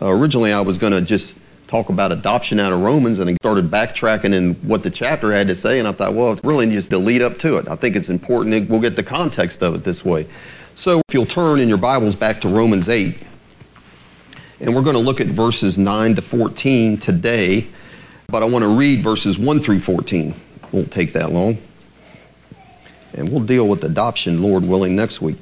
[0.00, 1.34] Uh, originally, I was going to just
[1.66, 5.48] talk about adoption out of Romans, and I started backtracking in what the chapter had
[5.48, 7.68] to say, and I thought, well, it's really just the lead up to it.
[7.68, 8.70] I think it's important.
[8.70, 10.28] We'll get the context of it this way.
[10.76, 13.18] So, if you'll turn in your Bibles back to Romans 8,
[14.60, 17.66] and we're going to look at verses 9 to 14 today,
[18.28, 20.34] but I want to read verses 1 through 14.
[20.70, 21.58] Won't take that long.
[23.14, 25.38] And we'll deal with adoption, Lord willing, next week.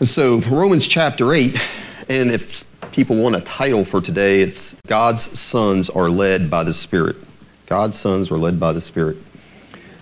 [0.00, 1.60] And so, Romans chapter 8,
[2.08, 6.72] and if people want a title for today, it's God's sons are led by the
[6.72, 7.16] Spirit.
[7.66, 9.18] God's sons are led by the Spirit.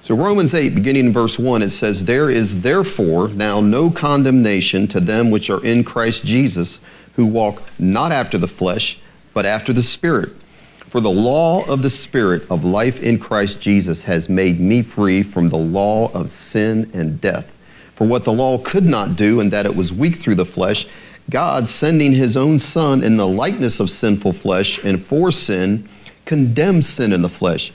[0.02, 4.86] So, Romans 8, beginning in verse 1, it says, There is therefore now no condemnation
[4.88, 6.80] to them which are in Christ Jesus,
[7.16, 9.00] who walk not after the flesh,
[9.34, 10.30] but after the Spirit.
[10.90, 15.24] For the law of the Spirit of life in Christ Jesus has made me free
[15.24, 17.52] from the law of sin and death.
[17.96, 20.86] For what the law could not do, in that it was weak through the flesh,
[21.28, 25.88] God, sending his own Son in the likeness of sinful flesh and for sin,
[26.24, 27.72] condemned sin in the flesh,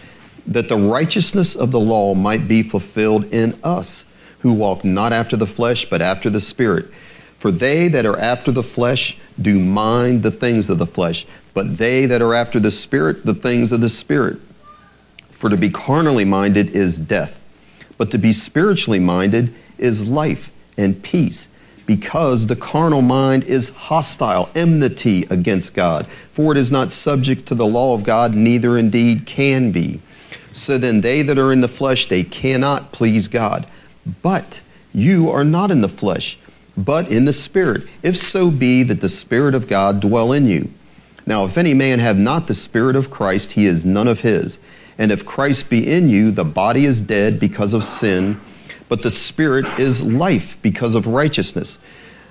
[0.48, 4.06] that the righteousness of the law might be fulfilled in us,
[4.40, 6.86] who walk not after the flesh, but after the Spirit.
[7.40, 11.78] For they that are after the flesh do mind the things of the flesh, but
[11.78, 14.40] they that are after the Spirit, the things of the Spirit.
[15.32, 17.42] For to be carnally minded is death,
[17.98, 21.50] but to be spiritually minded is life and peace
[21.86, 26.06] because the carnal mind is hostile, enmity against God.
[26.34, 30.02] For it is not subject to the law of God, neither indeed can be.
[30.54, 33.66] So then they that are in the flesh, they cannot please God.
[34.22, 34.62] But
[34.94, 36.38] you are not in the flesh,
[36.78, 40.70] but in the Spirit, if so be that the Spirit of God dwell in you.
[41.26, 44.60] Now, if any man have not the Spirit of Christ, he is none of his.
[44.98, 48.40] And if Christ be in you, the body is dead because of sin
[48.92, 51.80] but the Spirit is life because of righteousness.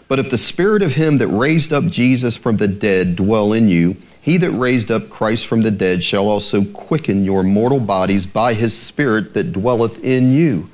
[0.09, 3.71] But if the Spirit of him that raised up Jesus from the dead dwell in
[3.71, 8.27] you, he that raised up Christ from the dead shall also quicken your mortal bodies
[8.27, 10.69] by his Spirit that dwelleth in you.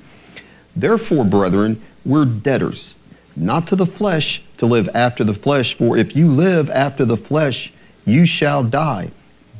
[0.74, 2.96] Therefore, brethren, we're debtors,
[3.36, 5.74] not to the flesh, to live after the flesh.
[5.74, 7.72] For if you live after the flesh,
[8.04, 9.12] you shall die.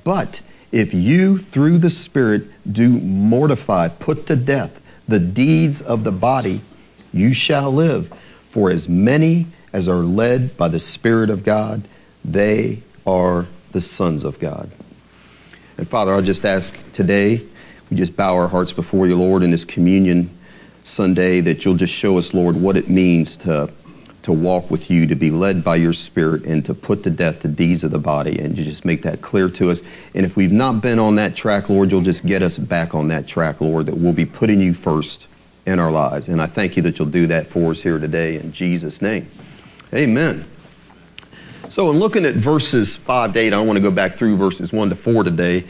[0.03, 0.41] But
[0.73, 6.61] if you, through the Spirit, do mortify, put to death, the deeds of the body,
[7.13, 8.13] you shall live.
[8.51, 11.87] For as many as are led by the Spirit of God,
[12.25, 14.71] they are the sons of God.
[15.77, 17.43] And Father, I'll just ask today,
[17.91, 20.31] we just bow our hearts before you, Lord, in this communion
[20.85, 23.71] Sunday, that you'll just show us, Lord, what it means to
[24.27, 27.43] to walk with you, to be led by your Spirit, and to put to death
[27.43, 28.37] the deeds of the body.
[28.41, 29.83] And you just make that clear to us.
[30.17, 33.07] And if we've not been on that track, Lord, you'll just get us back on
[33.07, 35.29] that track, Lord, that we'll be putting you first
[35.65, 36.27] in our lives.
[36.27, 39.31] And I thank you that you'll do that for us here today in Jesus' name.
[39.95, 40.45] Amen.
[41.69, 44.73] So, in looking at verses 5 to 8, I want to go back through verses
[44.73, 45.63] 1 to 4 today.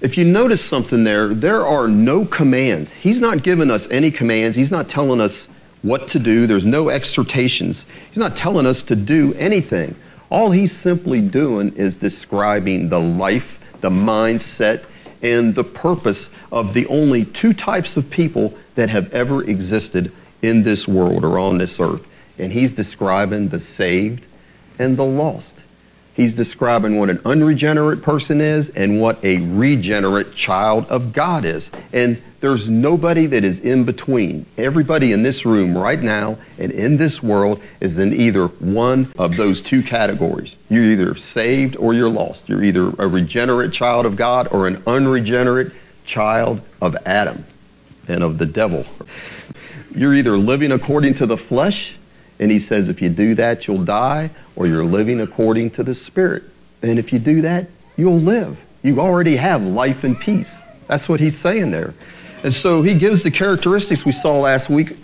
[0.00, 2.92] If you notice something there, there are no commands.
[2.92, 4.56] He's not giving us any commands.
[4.56, 5.48] He's not telling us
[5.82, 6.46] what to do.
[6.46, 7.86] There's no exhortations.
[8.08, 9.94] He's not telling us to do anything.
[10.30, 14.84] All he's simply doing is describing the life, the mindset,
[15.22, 20.12] and the purpose of the only two types of people that have ever existed
[20.42, 22.06] in this world or on this earth.
[22.38, 24.24] And he's describing the saved
[24.78, 25.57] and the lost.
[26.18, 31.70] He's describing what an unregenerate person is and what a regenerate child of God is.
[31.92, 34.44] And there's nobody that is in between.
[34.56, 39.36] Everybody in this room right now and in this world is in either one of
[39.36, 40.56] those two categories.
[40.68, 42.48] You're either saved or you're lost.
[42.48, 45.72] You're either a regenerate child of God or an unregenerate
[46.04, 47.44] child of Adam
[48.08, 48.84] and of the devil.
[49.94, 51.96] You're either living according to the flesh,
[52.38, 55.94] and he says if you do that, you'll die, or you're living according to the
[55.94, 56.44] Spirit.
[56.82, 58.60] And if you do that, you'll live.
[58.82, 60.60] You already have life and peace.
[60.86, 61.94] That's what he's saying there.
[62.42, 64.96] And so he gives the characteristics we saw last week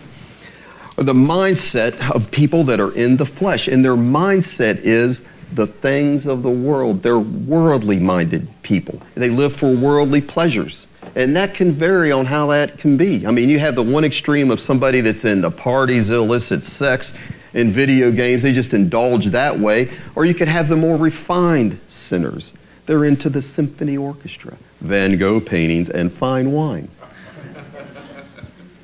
[0.96, 3.66] the mindset of people that are in the flesh.
[3.66, 5.22] And their mindset is
[5.52, 7.02] the things of the world.
[7.02, 9.02] They're worldly minded people.
[9.14, 10.86] They live for worldly pleasures.
[11.16, 13.26] And that can vary on how that can be.
[13.26, 17.12] I mean, you have the one extreme of somebody that's into parties, illicit sex,
[17.52, 18.42] in video games.
[18.42, 19.90] They just indulge that way.
[20.16, 22.52] Or you could have the more refined sinners.
[22.86, 26.88] They're into the symphony orchestra, Van Gogh paintings, and fine wine.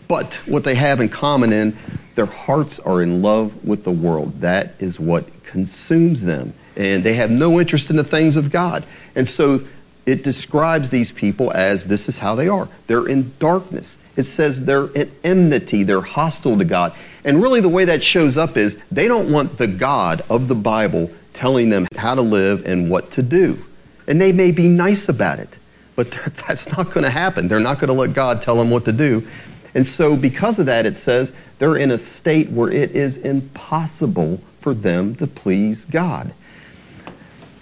[0.08, 1.76] but what they have in common in
[2.14, 4.40] their hearts are in love with the world.
[4.40, 6.54] That is what consumes them.
[6.76, 8.84] And they have no interest in the things of God.
[9.14, 9.60] And so
[10.10, 12.68] it describes these people as this is how they are.
[12.88, 13.96] They're in darkness.
[14.16, 16.92] It says they're in enmity, they're hostile to God.
[17.24, 20.54] And really, the way that shows up is they don't want the God of the
[20.56, 23.64] Bible telling them how to live and what to do.
[24.08, 25.56] And they may be nice about it,
[25.94, 26.10] but
[26.48, 27.46] that's not going to happen.
[27.46, 29.26] They're not going to let God tell them what to do.
[29.74, 34.42] And so, because of that, it says they're in a state where it is impossible
[34.60, 36.32] for them to please God.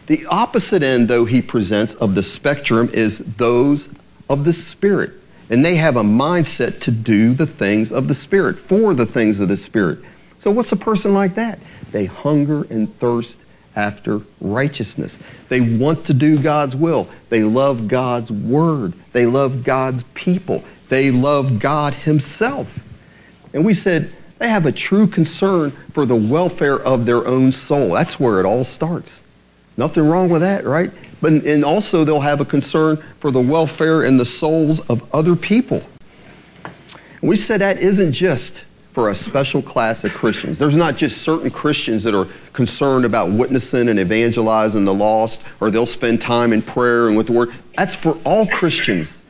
[0.08, 3.90] The opposite end, though, he presents of the spectrum is those
[4.28, 5.12] of the Spirit.
[5.50, 9.38] And they have a mindset to do the things of the Spirit, for the things
[9.38, 9.98] of the Spirit.
[10.40, 11.58] So, what's a person like that?
[11.92, 13.38] They hunger and thirst
[13.76, 15.18] after righteousness.
[15.50, 17.08] They want to do God's will.
[17.28, 18.94] They love God's word.
[19.12, 20.64] They love God's people.
[20.88, 22.78] They love God Himself.
[23.52, 27.90] And we said they have a true concern for the welfare of their own soul.
[27.90, 29.20] That's where it all starts.
[29.78, 30.90] Nothing wrong with that, right?
[31.22, 35.36] But, and also they'll have a concern for the welfare and the souls of other
[35.36, 35.82] people.
[36.64, 40.58] And we said that isn't just for a special class of Christians.
[40.58, 45.70] There's not just certain Christians that are concerned about witnessing and evangelizing the lost, or
[45.70, 47.52] they'll spend time in prayer and with the word.
[47.76, 49.22] That's for all Christians.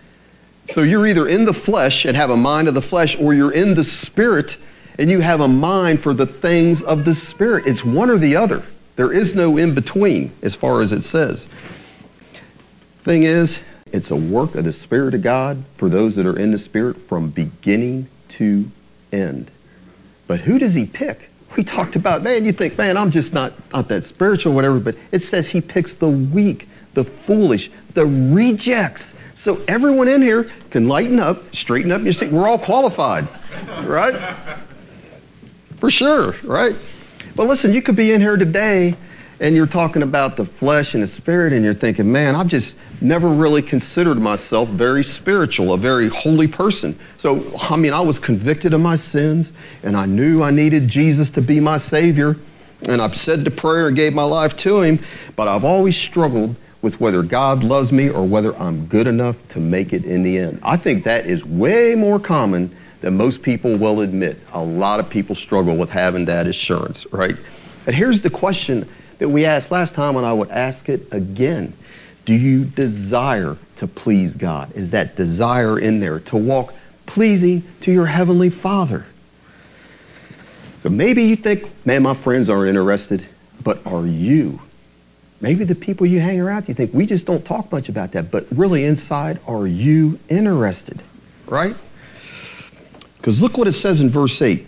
[0.71, 3.53] So you're either in the flesh and have a mind of the flesh, or you're
[3.53, 4.57] in the spirit
[4.99, 7.67] and you have a mind for the things of the spirit.
[7.67, 8.63] It's one or the other.
[8.99, 11.47] There is no in between, as far as it says.
[13.05, 13.61] Thing is,
[13.93, 16.97] it's a work of the Spirit of God for those that are in the Spirit
[17.03, 18.69] from beginning to
[19.13, 19.53] end.
[20.27, 21.31] But who does He pick?
[21.57, 24.97] We talked about, man, you think, man, I'm just not, not that spiritual, whatever, but
[25.13, 29.15] it says He picks the weak, the foolish, the rejects.
[29.37, 32.33] So everyone in here can lighten up, straighten up your seat.
[32.33, 33.29] We're all qualified,
[33.85, 34.17] right?
[35.77, 36.75] For sure, right?
[37.39, 38.97] But listen, you could be in here today
[39.39, 42.77] and you're talking about the flesh and the spirit, and you're thinking, man, I've just
[43.01, 46.99] never really considered myself very spiritual, a very holy person.
[47.19, 49.53] So, I mean, I was convicted of my sins,
[49.85, 52.37] and I knew I needed Jesus to be my Savior,
[52.89, 54.99] and I've said the prayer and gave my life to Him,
[55.37, 59.61] but I've always struggled with whether God loves me or whether I'm good enough to
[59.61, 60.59] make it in the end.
[60.65, 64.39] I think that is way more common than most people will admit.
[64.53, 67.37] A lot of people struggle with having that assurance, right?
[67.87, 71.73] And here's the question that we asked last time, and I would ask it again.
[72.25, 74.73] Do you desire to please God?
[74.75, 76.75] Is that desire in there to walk
[77.07, 79.07] pleasing to your Heavenly Father?
[80.81, 83.27] So maybe you think, man, my friends aren't interested,
[83.65, 84.61] but are you?
[85.41, 88.31] Maybe the people you hang around, you think, we just don't talk much about that,
[88.31, 91.01] but really inside, are you interested?
[91.47, 91.77] Right?
[93.19, 94.67] Because look what it says in verse 8.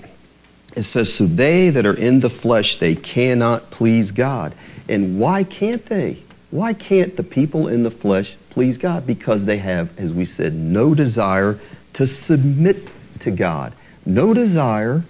[0.77, 4.55] It says, So they that are in the flesh, they cannot please God.
[4.89, 6.23] And why can't they?
[6.51, 9.07] Why can't the people in the flesh please God?
[9.07, 11.61] Because they have, as we said, no desire
[11.95, 12.89] to submit
[13.21, 13.73] to God,
[14.05, 15.05] no desire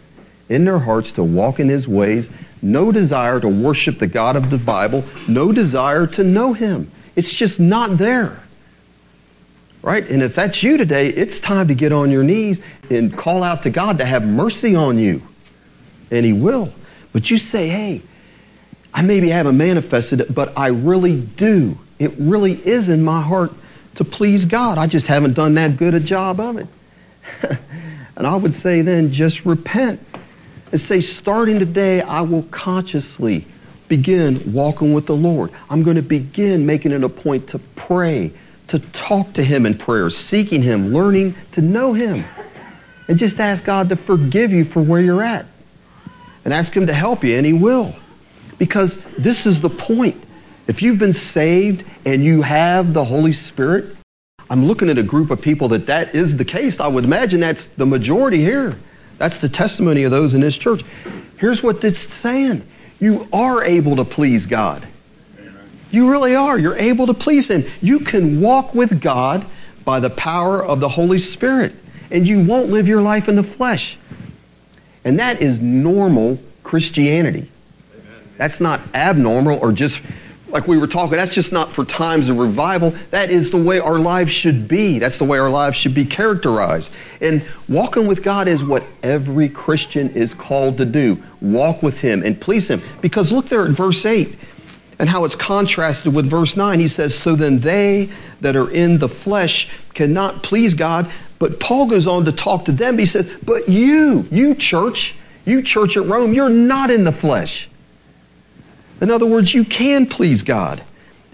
[0.49, 2.29] in their hearts to walk in His ways,
[2.61, 6.91] no desire to worship the God of the Bible, no desire to know Him.
[7.17, 8.43] It's just not there.
[9.83, 10.09] Right?
[10.09, 12.61] And if that's you today, it's time to get on your knees
[12.91, 15.23] and call out to God to have mercy on you.
[16.11, 16.73] And He will.
[17.13, 18.03] But you say, hey,
[18.93, 21.79] I maybe haven't manifested it, but I really do.
[21.99, 23.53] It really is in my heart
[23.97, 24.79] to please God.
[24.79, 26.67] I just haven't done that good a job of it.
[28.17, 30.01] and I would say then just repent
[30.73, 33.47] and say, starting today, I will consciously
[33.89, 35.51] begin walking with the Lord.
[35.69, 38.33] I'm going to begin making it a point to pray,
[38.71, 42.25] to talk to Him in prayer, seeking Him, learning to know Him.
[43.09, 45.47] And just ask God to forgive you for where you're at.
[46.45, 47.97] And ask Him to help you, and He will.
[48.59, 50.23] Because this is the point.
[50.69, 53.97] If you've been saved and you have the Holy Spirit,
[54.49, 56.79] I'm looking at a group of people that that is the case.
[56.79, 58.79] I would imagine that's the majority here.
[59.19, 60.85] That's the testimony of those in this church.
[61.39, 62.65] Here's what it's saying
[63.01, 64.87] you are able to please God.
[65.91, 66.59] You really are.
[66.59, 67.65] You're able to please Him.
[67.81, 69.45] You can walk with God
[69.85, 71.73] by the power of the Holy Spirit,
[72.11, 73.97] and you won't live your life in the flesh.
[75.05, 77.49] And that is normal Christianity.
[78.37, 80.01] That's not abnormal or just
[80.53, 82.91] like we were talking, that's just not for times of revival.
[83.11, 84.99] That is the way our lives should be.
[84.99, 86.93] That's the way our lives should be characterized.
[87.21, 92.23] And walking with God is what every Christian is called to do walk with Him
[92.23, 92.83] and please Him.
[93.01, 94.37] Because look there at verse 8
[95.01, 96.79] and how it's contrasted with verse 9.
[96.79, 98.11] He says, So then they
[98.43, 101.11] that are in the flesh cannot please God.
[101.39, 102.99] But Paul goes on to talk to them.
[102.99, 105.15] He says, But you, you church,
[105.47, 107.71] you church at Rome, you're not in the flesh.
[109.01, 110.83] In other words, you can please God.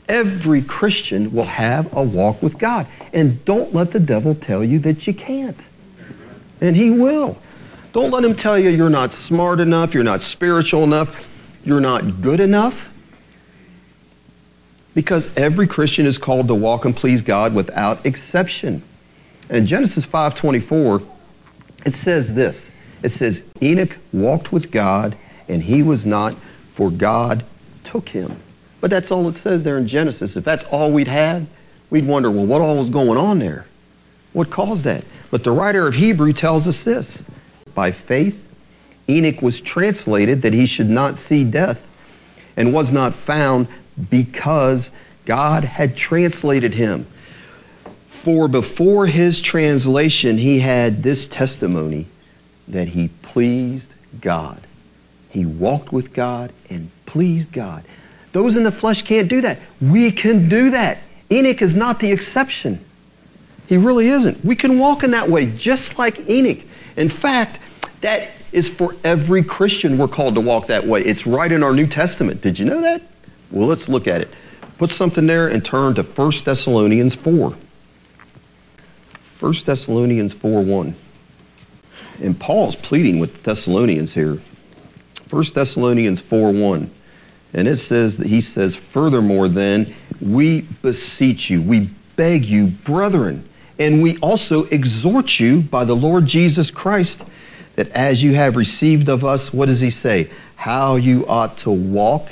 [0.09, 2.87] Every Christian will have a walk with God.
[3.13, 5.59] And don't let the devil tell you that you can't.
[6.61, 7.37] And he will.
[7.93, 11.29] Don't let him tell you you're not smart enough, you're not spiritual enough,
[11.65, 12.93] you're not good enough.
[14.97, 18.83] Because every Christian is called to walk and please God without exception.
[19.51, 21.03] In Genesis 5:24,
[21.85, 22.71] it says this.
[23.03, 25.15] It says Enoch walked with God
[25.51, 26.35] and he was not
[26.73, 27.45] for God
[27.85, 28.39] took him.
[28.81, 30.35] But that's all it says there in Genesis.
[30.35, 31.47] If that's all we'd had,
[31.91, 33.67] we'd wonder, well, what all was going on there?
[34.33, 35.05] What caused that?
[35.31, 37.23] But the writer of Hebrew tells us this.
[37.75, 38.43] By faith,
[39.11, 41.87] Enoch was translated that he should not see death
[42.57, 43.69] and was not found
[44.11, 44.91] because
[45.25, 47.07] God had translated him.
[48.09, 52.07] For before his translation, he had this testimony
[52.67, 54.61] that he pleased God.
[55.31, 57.85] He walked with God and pleased God.
[58.33, 59.59] Those in the flesh can't do that.
[59.81, 60.99] We can do that.
[61.31, 62.85] Enoch is not the exception.
[63.69, 64.45] He really isn't.
[64.45, 66.61] We can walk in that way just like Enoch.
[66.97, 67.59] In fact,
[68.01, 71.03] that is for every Christian we're called to walk that way.
[71.03, 72.41] It's right in our New Testament.
[72.41, 73.03] Did you know that?
[73.51, 74.29] Well, let's look at it.
[74.79, 77.57] Put something there and turn to 1 Thessalonians 4.
[79.41, 80.95] 1 Thessalonians 4 1.
[82.23, 84.41] And Paul's pleading with Thessalonians here.
[85.31, 86.91] 1 Thessalonians 4 1.
[87.55, 93.47] And it says that he says, Furthermore, then, we beseech you, we beg you, brethren,
[93.79, 97.25] and we also exhort you by the Lord Jesus Christ
[97.77, 100.31] that as you have received of us, what does he say?
[100.57, 102.31] How you ought to walk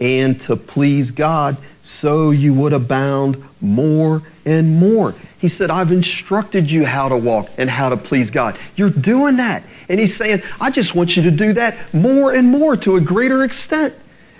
[0.00, 5.14] and to please God, so you would abound more and more.
[5.38, 8.58] He said, I've instructed you how to walk and how to please God.
[8.74, 9.64] You're doing that.
[9.88, 13.00] And he's saying, I just want you to do that more and more to a
[13.00, 13.94] greater extent.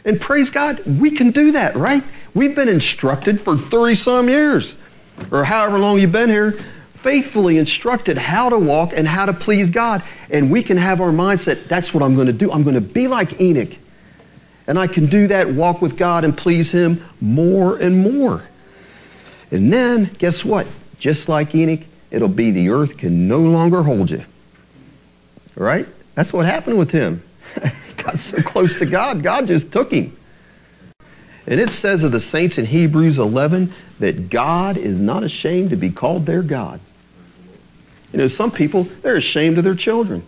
[0.05, 2.03] And praise God, we can do that, right?
[2.35, 4.77] We've been instructed for 30 some years,
[5.31, 6.53] or however long you've been here,
[6.97, 10.03] faithfully instructed how to walk and how to please God.
[10.31, 12.51] And we can have our mindset that's what I'm going to do.
[12.51, 13.71] I'm going to be like Enoch.
[14.67, 18.45] And I can do that, walk with God and please Him more and more.
[19.51, 20.67] And then, guess what?
[20.99, 21.81] Just like Enoch,
[22.11, 24.25] it'll be the earth can no longer hold you.
[25.55, 25.87] Right?
[26.15, 27.23] That's what happened with him.
[27.97, 30.17] got so close to God, God just took him.
[31.47, 35.77] And it says of the saints in Hebrews 11 that God is not ashamed to
[35.77, 36.81] be called their God.
[38.13, 40.25] You know, some people, they're ashamed of their children.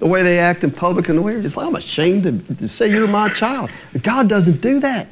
[0.00, 2.54] The way they act in public and the way they're just like, I'm ashamed to,
[2.56, 3.70] to say you're my child.
[3.92, 5.06] But God doesn't do that.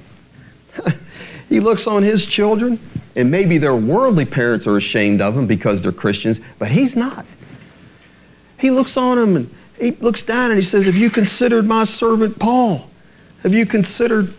[1.48, 2.80] he looks on his children,
[3.14, 7.24] and maybe their worldly parents are ashamed of them because they're Christians, but he's not.
[8.58, 11.84] He looks on them and he looks down and he says, Have you considered my
[11.84, 12.90] servant Paul?
[13.42, 14.34] Have you considered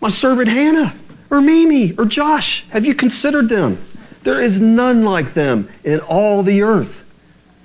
[0.00, 0.94] my servant Hannah
[1.30, 2.66] or Mimi or Josh?
[2.70, 3.78] Have you considered them?
[4.22, 7.04] There is none like them in all the earth.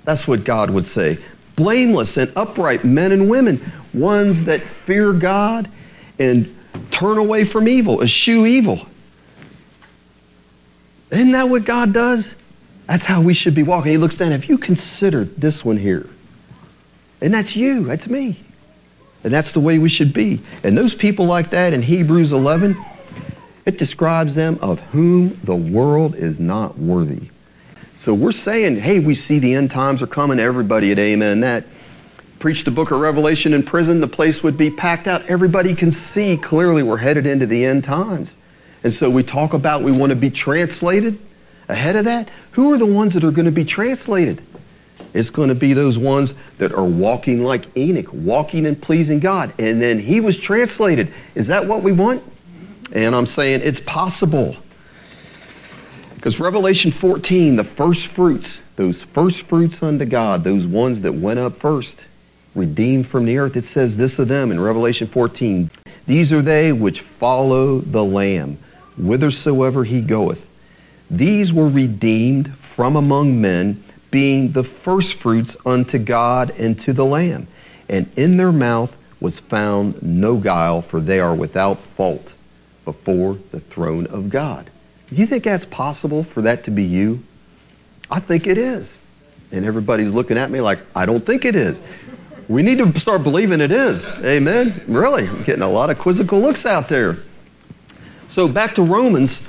[0.04, 1.18] That's what God would say.
[1.60, 3.60] Blameless and upright men and women,
[3.92, 5.70] ones that fear God
[6.18, 6.56] and
[6.90, 8.86] turn away from evil, eschew evil.
[11.10, 12.32] Isn't that what God does?
[12.86, 13.92] That's how we should be walking.
[13.92, 14.32] He looks down.
[14.32, 16.08] Have you considered this one here?
[17.20, 17.84] And that's you.
[17.84, 18.40] That's me.
[19.22, 20.40] And that's the way we should be.
[20.64, 22.82] And those people like that in Hebrews 11,
[23.66, 27.28] it describes them of whom the world is not worthy.
[28.00, 30.40] So we're saying, hey, we see the end times are coming.
[30.40, 31.66] Everybody at Amen that.
[32.38, 35.26] Preach the book of Revelation in prison, the place would be packed out.
[35.26, 38.36] Everybody can see clearly we're headed into the end times.
[38.82, 41.18] And so we talk about we want to be translated
[41.68, 42.30] ahead of that.
[42.52, 44.42] Who are the ones that are going to be translated?
[45.12, 49.52] It's going to be those ones that are walking like Enoch, walking and pleasing God.
[49.58, 51.12] And then he was translated.
[51.34, 52.22] Is that what we want?
[52.92, 54.56] And I'm saying it's possible.
[56.20, 61.38] Because Revelation 14, the first fruits, those first fruits unto God, those ones that went
[61.38, 62.04] up first,
[62.54, 65.70] redeemed from the earth, it says this of them in Revelation 14
[66.06, 68.58] These are they which follow the Lamb,
[68.98, 70.46] whithersoever he goeth.
[71.10, 77.46] These were redeemed from among men, being the firstfruits unto God and to the Lamb.
[77.88, 82.34] And in their mouth was found no guile, for they are without fault
[82.84, 84.68] before the throne of God.
[85.12, 87.22] You think that's possible for that to be you?
[88.10, 88.98] I think it is.
[89.52, 91.82] And everybody's looking at me like, I don't think it is.
[92.48, 94.08] We need to start believing it is.
[94.24, 94.82] Amen.
[94.86, 97.18] Really, I'm getting a lot of quizzical looks out there.
[98.28, 99.40] So back to Romans.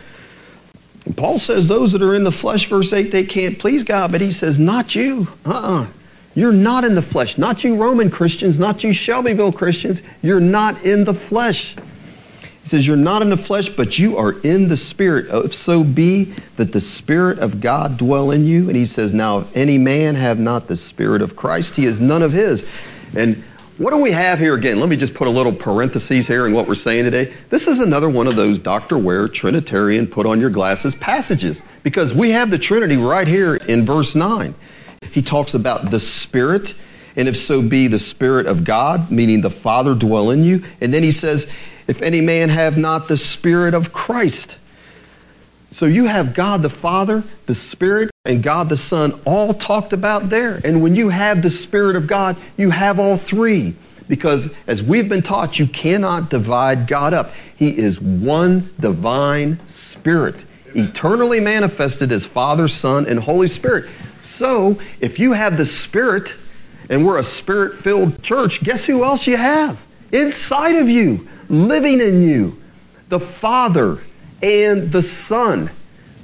[1.16, 4.22] Paul says those that are in the flesh, verse 8, they can't please God, but
[4.22, 5.28] he says, not you.
[5.46, 5.88] Uh-uh.
[6.36, 7.38] You're not in the flesh.
[7.38, 10.02] Not you Roman Christians, not you Shelbyville Christians.
[10.22, 11.76] You're not in the flesh.
[12.72, 15.26] Says, You're not in the flesh, but you are in the Spirit.
[15.30, 18.70] Oh, if so be that the Spirit of God dwell in you.
[18.70, 22.00] And he says, Now, if any man have not the Spirit of Christ, he is
[22.00, 22.64] none of his.
[23.14, 23.44] And
[23.78, 24.80] what do we have here again?
[24.80, 27.34] Let me just put a little parentheses here in what we're saying today.
[27.50, 28.98] This is another one of those Dr.
[28.98, 33.86] Ware Trinitarian put on your glasses passages because we have the Trinity right here in
[33.86, 34.56] verse 9.
[35.12, 36.74] He talks about the Spirit,
[37.16, 40.64] and if so be the Spirit of God, meaning the Father dwell in you.
[40.80, 41.48] And then he says,
[41.88, 44.58] if any man have not the Spirit of Christ.
[45.72, 50.30] So you have God the Father, the Spirit, and God the Son all talked about
[50.30, 50.60] there.
[50.64, 53.74] And when you have the Spirit of God, you have all three.
[54.08, 57.32] Because as we've been taught, you cannot divide God up.
[57.56, 60.44] He is one divine Spirit,
[60.76, 63.90] eternally manifested as Father, Son, and Holy Spirit.
[64.20, 66.34] So if you have the Spirit,
[66.92, 69.82] and we're a spirit filled church, guess who else you have?
[70.12, 72.62] Inside of you, living in you,
[73.08, 74.00] the Father
[74.44, 75.72] and the Son.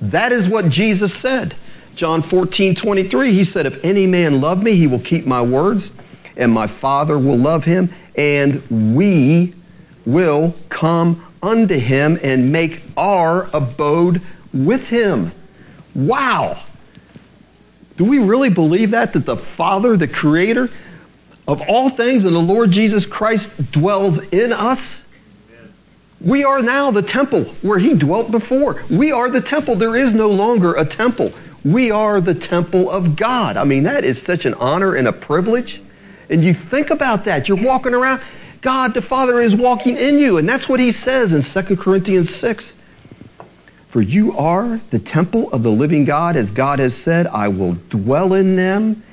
[0.02, 1.56] That is what Jesus said.
[1.96, 5.92] John 14, 23, he said, If any man love me, he will keep my words,
[6.36, 9.54] and my Father will love him, and we
[10.06, 14.22] will come unto him and make our abode
[14.54, 15.32] with him.
[15.96, 16.62] Wow.
[17.98, 19.14] Do we really believe that?
[19.14, 20.70] That the Father, the Creator
[21.48, 25.04] of all things, and the Lord Jesus Christ dwells in us?
[26.20, 28.84] We are now the temple where He dwelt before.
[28.90, 29.76] We are the temple.
[29.76, 31.32] There is no longer a temple.
[31.64, 33.58] We are the temple of God.
[33.58, 35.82] I mean, that is such an honor and a privilege.
[36.30, 37.48] And you think about that.
[37.48, 38.22] You're walking around,
[38.62, 40.38] God the Father is walking in you.
[40.38, 42.76] And that's what He says in 2 Corinthians 6.
[43.90, 47.74] For you are the temple of the living God, as God has said, I will
[47.90, 49.04] dwell in them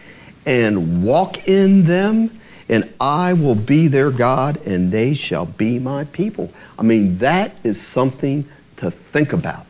[0.46, 6.04] and walk in them, and I will be their God, and they shall be my
[6.04, 6.52] people.
[6.78, 9.66] I mean, that is something to think about.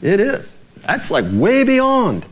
[0.00, 0.54] It is.
[0.86, 2.24] That's like way beyond.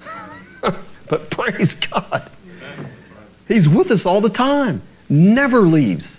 [0.60, 2.30] but praise God.
[3.48, 6.18] He's with us all the time, never leaves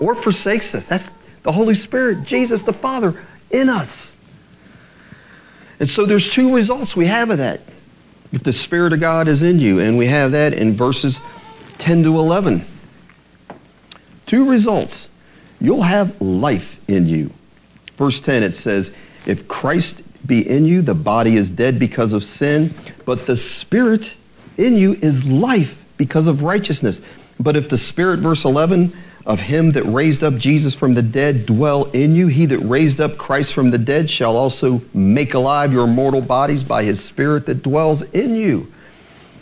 [0.00, 0.88] or forsakes us.
[0.88, 1.10] That's
[1.42, 3.20] the Holy Spirit, Jesus the Father
[3.54, 4.14] in us.
[5.78, 7.60] And so there's two results we have of that.
[8.32, 11.20] If the Spirit of God is in you, and we have that in verses
[11.78, 12.64] 10 to 11.
[14.26, 15.08] Two results.
[15.60, 17.32] You'll have life in you.
[17.96, 18.92] Verse 10, it says,
[19.24, 22.74] If Christ be in you, the body is dead because of sin,
[23.04, 24.14] but the Spirit
[24.56, 27.00] in you is life because of righteousness.
[27.38, 31.46] But if the Spirit, verse 11, of him that raised up Jesus from the dead
[31.46, 32.26] dwell in you.
[32.26, 36.62] He that raised up Christ from the dead shall also make alive your mortal bodies
[36.62, 38.72] by his Spirit that dwells in you.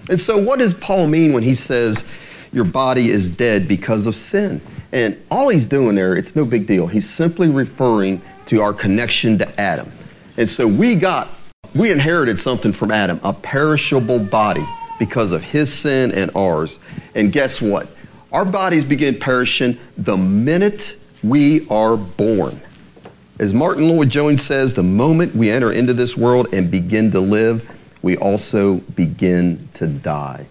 [0.08, 2.04] And so, what does Paul mean when he says
[2.52, 4.60] your body is dead because of sin?
[4.92, 6.86] And all he's doing there, it's no big deal.
[6.86, 9.90] He's simply referring to our connection to Adam.
[10.36, 11.28] And so, we got,
[11.74, 14.64] we inherited something from Adam, a perishable body
[14.98, 16.78] because of his sin and ours.
[17.16, 17.88] And guess what?
[18.32, 22.62] Our bodies begin perishing the minute we are born.
[23.38, 27.70] As Martyn Lloyd-Jones says, the moment we enter into this world and begin to live,
[28.00, 30.46] we also begin to die.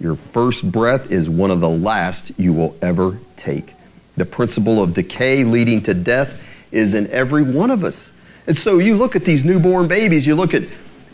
[0.00, 3.72] Your first breath is one of the last you will ever take.
[4.18, 8.10] The principle of decay leading to death is in every one of us.
[8.46, 10.64] And so you look at these newborn babies, you look at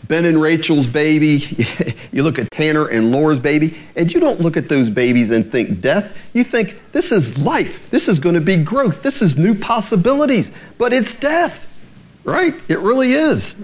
[0.07, 1.65] Ben and Rachel's baby,
[2.11, 5.49] you look at Tanner and Laura's baby, and you don't look at those babies and
[5.49, 6.17] think death.
[6.33, 7.89] You think this is life.
[7.91, 9.03] This is going to be growth.
[9.03, 10.51] This is new possibilities.
[10.77, 11.67] But it's death,
[12.23, 12.53] right?
[12.67, 13.55] It really is.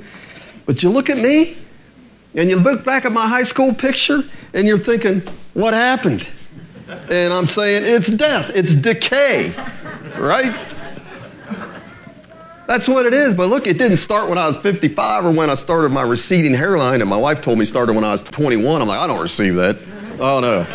[0.65, 1.57] But you look at me
[2.35, 4.23] and you look back at my high school picture
[4.53, 5.21] and you're thinking,
[5.53, 6.27] what happened?
[7.09, 9.53] And I'm saying, it's death, it's decay,
[10.17, 10.55] right?
[12.67, 13.33] That's what it is.
[13.33, 16.53] But look, it didn't start when I was 55 or when I started my receding
[16.53, 18.81] hairline, and my wife told me it started when I was 21.
[18.81, 19.77] I'm like, I don't receive that.
[20.19, 20.65] Oh no.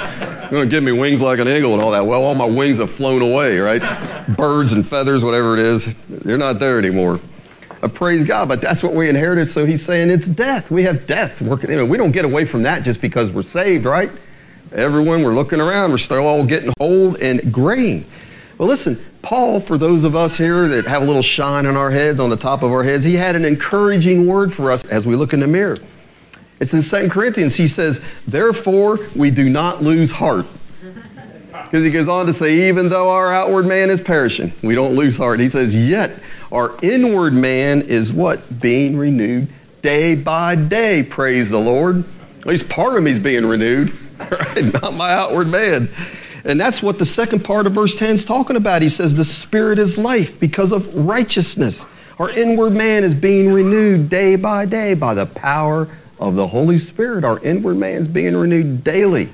[0.42, 2.06] You're going to give me wings like an eagle and all that.
[2.06, 3.80] Well, all my wings have flown away, right?
[4.36, 7.20] Birds and feathers, whatever it is, they're not there anymore.
[7.82, 9.46] I praise God, but that's what we inherited.
[9.46, 10.70] So he's saying it's death.
[10.70, 11.70] We have death working.
[11.70, 14.10] You know, we don't get away from that just because we're saved, right?
[14.72, 18.04] Everyone, we're looking around, we're still all getting old and graying.
[18.56, 21.90] Well, listen, Paul, for those of us here that have a little shine on our
[21.90, 25.06] heads, on the top of our heads, he had an encouraging word for us as
[25.06, 25.78] we look in the mirror.
[26.60, 27.56] It's in 2 Corinthians.
[27.56, 30.46] He says, Therefore, we do not lose heart.
[31.52, 34.94] Because he goes on to say, even though our outward man is perishing, we don't
[34.94, 35.40] lose heart.
[35.40, 36.10] He says, Yet
[36.50, 38.60] our inward man is what?
[38.60, 39.48] Being renewed
[39.80, 41.02] day by day.
[41.02, 42.04] Praise the Lord.
[42.40, 44.82] At least part of me is being renewed, right?
[44.82, 45.88] Not my outward man.
[46.44, 48.82] And that's what the second part of verse 10 is talking about.
[48.82, 51.86] He says, The Spirit is life because of righteousness.
[52.18, 56.78] Our inward man is being renewed day by day by the power of the Holy
[56.78, 57.24] Spirit.
[57.24, 59.28] Our inward man is being renewed daily.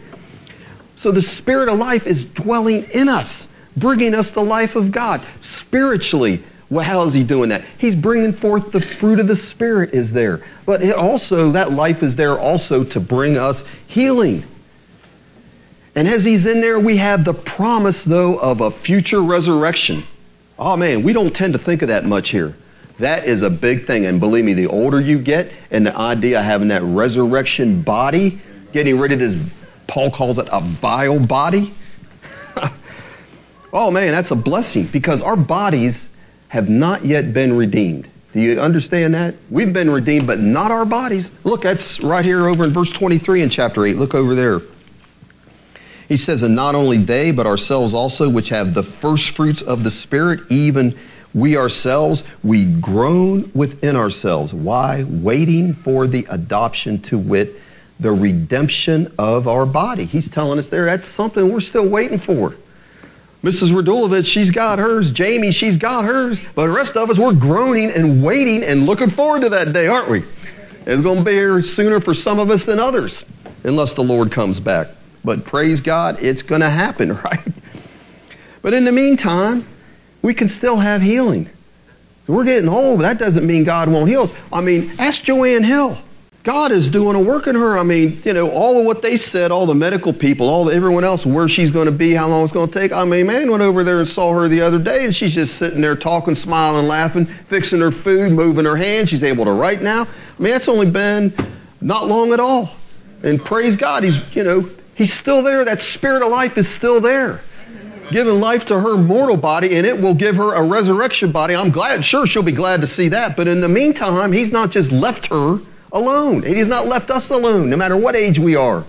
[0.97, 5.23] So the Spirit of life is dwelling in us, bringing us the life of God.
[5.40, 7.64] Spiritually, well, how is he doing that?
[7.79, 10.44] He's bringing forth the fruit of the Spirit is there.
[10.66, 14.44] But it also, that life is there also to bring us healing.
[15.94, 20.05] And as he's in there, we have the promise, though, of a future resurrection.
[20.59, 22.57] Oh, man, we don't tend to think of that much here.
[22.98, 24.07] That is a big thing.
[24.07, 28.40] And believe me, the older you get, and the idea of having that resurrection body,
[28.72, 29.37] getting rid of this
[29.88, 31.72] Paul calls it a vile body.
[33.72, 36.09] oh man, that's a blessing because our bodies
[36.48, 38.07] have not yet been redeemed.
[38.33, 39.35] Do you understand that?
[39.51, 41.31] We've been redeemed, but not our bodies.
[41.42, 43.96] Look, that's right here over in verse 23 in chapter 8.
[43.96, 44.61] Look over there.
[46.09, 49.85] He says, And not only they, but ourselves also, which have the first fruits of
[49.85, 50.99] the Spirit, even
[51.35, 54.55] we ourselves, we groan within ourselves.
[54.55, 55.05] Why?
[55.07, 57.61] Waiting for the adoption to wit
[58.01, 60.05] the redemption of our body.
[60.05, 62.57] He's telling us there that's something we're still waiting for.
[63.42, 63.71] Mrs.
[63.71, 65.12] Radulovich, she's got hers.
[65.12, 66.40] Jamie, she's got hers.
[66.55, 69.87] But the rest of us, we're groaning and waiting and looking forward to that day,
[69.87, 70.25] aren't we?
[70.87, 73.25] It's going to be here sooner for some of us than others,
[73.62, 74.88] unless the Lord comes back.
[75.25, 77.47] But praise God, it's going to happen, right?
[78.63, 79.67] But in the meantime,
[80.23, 81.49] we can still have healing.
[82.27, 84.33] We're getting old, but that doesn't mean God won't heal us.
[84.53, 85.97] I mean, ask Joanne Hill.
[86.43, 87.79] God is doing a work in her.
[87.79, 90.75] I mean, you know, all of what they said, all the medical people, all the,
[90.75, 92.93] everyone else, where she's going to be, how long it's going to take.
[92.93, 95.57] I mean, man went over there and saw her the other day, and she's just
[95.57, 99.09] sitting there talking, smiling, laughing, fixing her food, moving her hand.
[99.09, 100.03] She's able to write now.
[100.03, 101.35] I mean, that's only been
[101.81, 102.71] not long at all.
[103.23, 105.65] And praise God, he's, you know, he's still there.
[105.65, 107.41] That spirit of life is still there.
[108.11, 111.55] Giving life to her mortal body, and it will give her a resurrection body.
[111.55, 113.37] I'm glad, sure, she'll be glad to see that.
[113.37, 115.61] But in the meantime, he's not just left her
[115.93, 116.45] alone.
[116.45, 118.85] And He's not left us alone, no matter what age we are.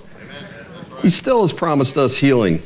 [1.02, 2.62] He still has promised us healing.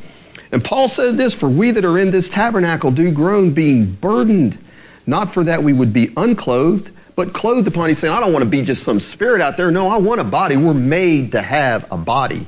[0.51, 4.57] And Paul said this For we that are in this tabernacle do groan, being burdened,
[5.05, 7.89] not for that we would be unclothed, but clothed upon.
[7.89, 9.71] He's saying, I don't want to be just some spirit out there.
[9.71, 10.57] No, I want a body.
[10.57, 12.47] We're made to have a body.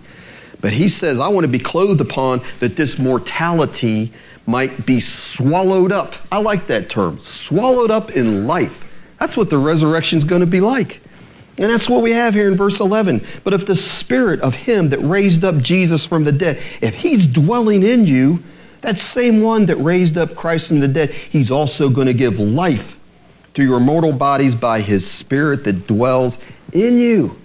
[0.65, 4.11] But he says, I want to be clothed upon that this mortality
[4.47, 6.15] might be swallowed up.
[6.31, 9.07] I like that term, swallowed up in life.
[9.19, 11.01] That's what the resurrection is going to be like.
[11.59, 13.23] And that's what we have here in verse 11.
[13.43, 17.27] But if the spirit of him that raised up Jesus from the dead, if he's
[17.27, 18.43] dwelling in you,
[18.81, 22.39] that same one that raised up Christ from the dead, he's also going to give
[22.39, 22.97] life
[23.53, 26.39] to your mortal bodies by his spirit that dwells
[26.73, 27.39] in you.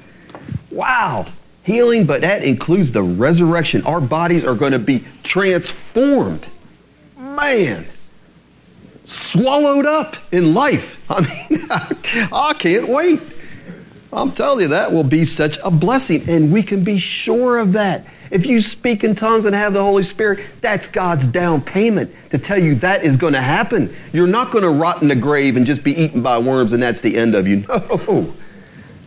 [0.71, 1.27] Wow.
[1.63, 3.85] Healing, but that includes the resurrection.
[3.85, 6.47] Our bodies are going to be transformed.
[7.17, 7.87] Man
[9.11, 11.05] swallowed up in life.
[11.11, 11.67] I mean,
[12.33, 13.21] I can't wait.
[14.13, 17.75] I'm telling you, that will be such a blessing, and we can be sure of
[17.75, 18.07] that.
[18.31, 22.39] If you speak in tongues and have the Holy Spirit, that's God's down payment to
[22.39, 23.95] tell you that is going to happen.
[24.13, 26.81] You're not going to rot in the grave and just be eaten by worms and
[26.81, 27.65] that's the end of you.
[28.07, 28.33] No.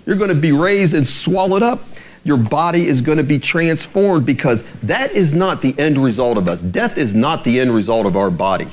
[0.06, 1.82] You're going to be raised and swallowed up.
[2.24, 6.48] Your body is going to be transformed because that is not the end result of
[6.48, 6.62] us.
[6.62, 8.68] Death is not the end result of our body.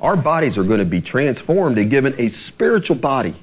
[0.00, 3.34] Our bodies are going to be transformed and given a spiritual body.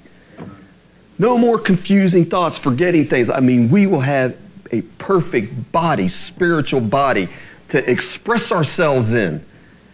[1.17, 3.29] No more confusing thoughts, forgetting things.
[3.29, 4.37] I mean, we will have
[4.71, 7.27] a perfect body, spiritual body
[7.69, 9.43] to express ourselves in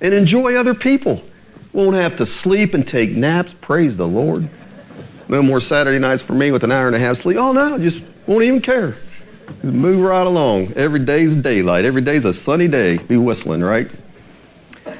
[0.01, 1.23] and enjoy other people.
[1.71, 3.53] Won't have to sleep and take naps.
[3.61, 4.49] Praise the Lord.
[5.29, 7.37] No more Saturday nights for me with an hour and a half sleep.
[7.37, 8.95] Oh, no, just won't even care.
[9.63, 10.73] Move right along.
[10.75, 11.85] Every day's daylight.
[11.85, 12.97] Every day's a sunny day.
[12.97, 13.87] Be whistling, right?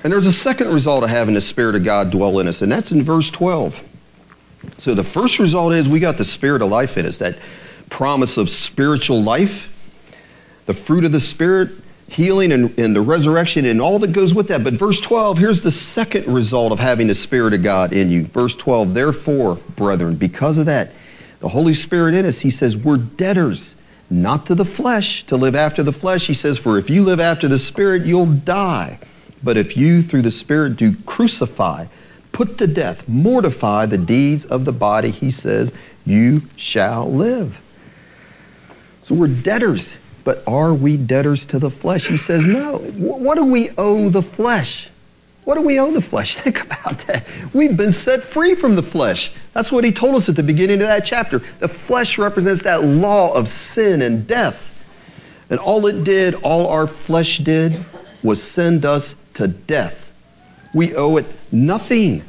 [0.03, 2.71] And there's a second result of having the Spirit of God dwell in us, and
[2.71, 3.83] that's in verse 12.
[4.77, 7.37] So the first result is we got the spirit of life in us, that
[7.89, 9.91] promise of spiritual life,
[10.65, 11.69] the fruit of the Spirit,
[12.07, 14.63] healing and, and, the resurrection and all that goes with that.
[14.63, 18.25] But verse 12, here's the second result of having the Spirit of God in you.
[18.25, 20.91] Verse 12, therefore, brethren, because of that,
[21.39, 23.75] the Holy Spirit in us, he says, we're debtors,
[24.09, 26.27] not to the flesh, to live after the flesh.
[26.27, 28.99] He says, for if you live after the Spirit, you'll die.
[29.43, 31.85] But if you, through the Spirit, do crucify,
[32.31, 35.71] put to death, mortify the deeds of the body, he says,
[36.05, 37.61] you shall live.
[39.01, 42.07] So we're debtors, but are we debtors to the flesh?
[42.07, 42.77] He says, no.
[42.77, 44.89] What do we owe the flesh?
[45.49, 46.35] What do we owe the flesh?
[46.43, 47.25] Think about that.
[47.53, 49.31] We've been set free from the flesh.
[49.55, 51.39] That's what he told us at the beginning of that chapter.
[51.57, 54.85] The flesh represents that law of sin and death.
[55.49, 57.83] And all it did, all our flesh did,
[58.21, 60.13] was send us to death.
[60.75, 62.21] We owe it nothing.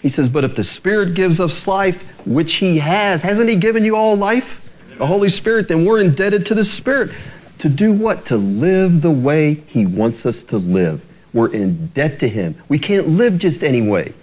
[0.00, 3.84] He says, But if the Spirit gives us life, which He has, hasn't He given
[3.84, 4.72] you all life?
[4.96, 7.10] The Holy Spirit, then we're indebted to the Spirit.
[7.58, 8.24] To do what?
[8.24, 11.04] To live the way He wants us to live.
[11.32, 12.56] We're in debt to Him.
[12.68, 14.14] We can't live just any way.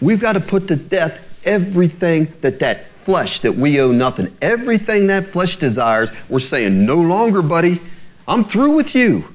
[0.00, 5.08] We've got to put to death everything that that flesh that we owe nothing, everything
[5.08, 7.80] that flesh desires, we're saying, no longer, buddy.
[8.26, 9.28] I'm through with you.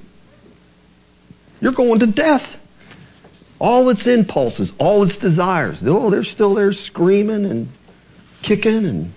[1.60, 2.58] You're going to death.
[3.58, 7.68] All its impulses, all its desires, oh, they're still there screaming and
[8.40, 9.12] kicking and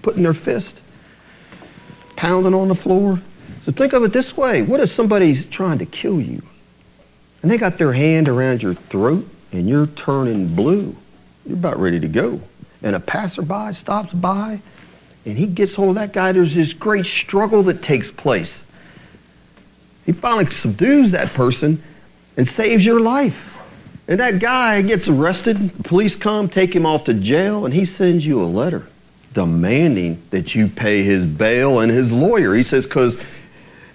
[0.00, 0.80] putting their fist,
[2.16, 3.20] pounding on the floor.
[3.64, 6.42] So think of it this way what if somebody's trying to kill you
[7.44, 10.96] and they got their hand around your throat and you're turning blue?
[11.44, 12.40] You're about ready to go.
[12.82, 14.62] And a passerby stops by
[15.26, 16.32] and he gets hold of that guy.
[16.32, 18.64] There's this great struggle that takes place.
[20.06, 21.82] He finally subdues that person
[22.38, 23.54] and saves your life.
[24.08, 28.24] And that guy gets arrested, police come, take him off to jail, and he sends
[28.24, 28.86] you a letter
[29.34, 32.54] demanding that you pay his bail and his lawyer.
[32.54, 33.18] He says, because,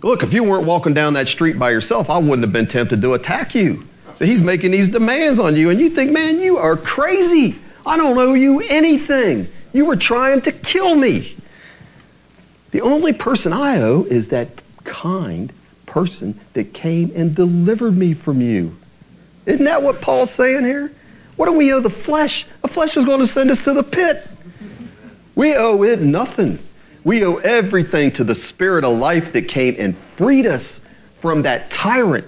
[0.01, 3.01] look, if you weren't walking down that street by yourself, I wouldn't have been tempted
[3.01, 3.87] to attack you.
[4.17, 7.55] So he's making these demands on you, and you think, man, you are crazy.
[7.85, 9.47] I don't owe you anything.
[9.71, 11.35] You were trying to kill me.
[12.71, 14.49] The only person I owe is that
[14.83, 15.53] kind
[15.85, 18.75] person that came and delivered me from you.
[19.45, 20.91] Isn't that what Paul's saying here?
[21.35, 22.45] What do we owe the flesh?
[22.61, 24.27] The flesh was going to send us to the pit.
[25.35, 26.59] We owe it nothing.
[27.03, 30.81] We owe everything to the Spirit of life that came and freed us
[31.21, 32.25] from that tyrant,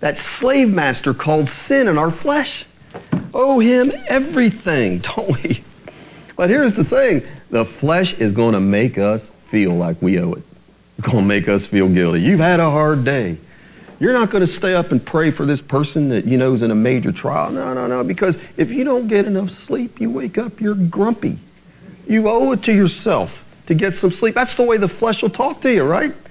[0.00, 2.64] that slave master called sin in our flesh.
[3.34, 5.64] Owe him everything, don't we?
[6.36, 10.32] But here's the thing the flesh is going to make us feel like we owe
[10.32, 10.42] it.
[10.98, 12.20] It's going to make us feel guilty.
[12.20, 13.38] You've had a hard day.
[14.00, 16.62] You're not going to stay up and pray for this person that you know is
[16.62, 17.52] in a major trial.
[17.52, 18.02] No, no, no.
[18.02, 21.38] Because if you don't get enough sleep, you wake up, you're grumpy.
[22.08, 24.34] You owe it to yourself to get some sleep.
[24.34, 26.12] That's the way the flesh will talk to you, right?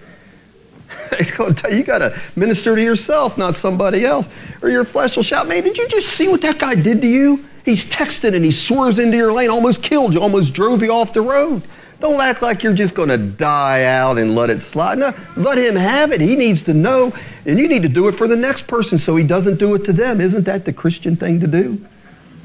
[1.12, 4.30] You, you got to minister to yourself, not somebody else.
[4.62, 7.08] Or your flesh will shout, Man, did you just see what that guy did to
[7.08, 7.46] you?
[7.66, 11.14] He's texting and he swerves into your lane, almost killed you, almost drove you off
[11.14, 11.64] the road.
[12.00, 14.98] Don't act like you're just going to die out and let it slide.
[14.98, 16.20] No, let him have it.
[16.20, 17.14] He needs to know,
[17.46, 19.86] and you need to do it for the next person so he doesn't do it
[19.86, 20.20] to them.
[20.20, 21.86] Isn't that the Christian thing to do?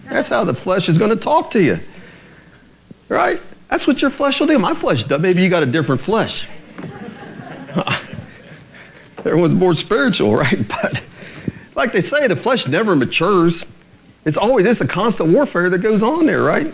[0.04, 1.78] That's how the flesh is going to talk to you.
[3.08, 3.40] Right?
[3.68, 4.58] That's what your flesh will do.
[4.58, 5.20] My flesh does.
[5.20, 6.48] Maybe you got a different flesh.
[9.18, 10.66] Everyone's more spiritual, right?
[10.68, 11.02] But
[11.74, 13.64] like they say, the flesh never matures.
[14.24, 16.72] It's always, it's a constant warfare that goes on there, right?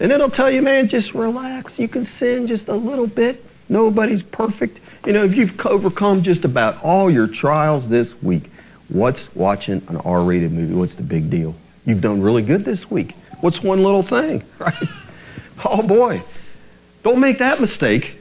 [0.00, 1.78] And it'll tell you, man, just relax.
[1.78, 3.44] You can sin just a little bit.
[3.68, 4.80] Nobody's perfect.
[5.06, 8.50] You know, if you've overcome just about all your trials this week,
[8.88, 10.74] what's watching an R rated movie?
[10.74, 11.54] What's the big deal?
[11.86, 13.14] You've done really good this week.
[13.40, 14.74] What's one little thing, right?
[15.64, 16.22] Oh boy.
[17.02, 18.16] Don't make that mistake.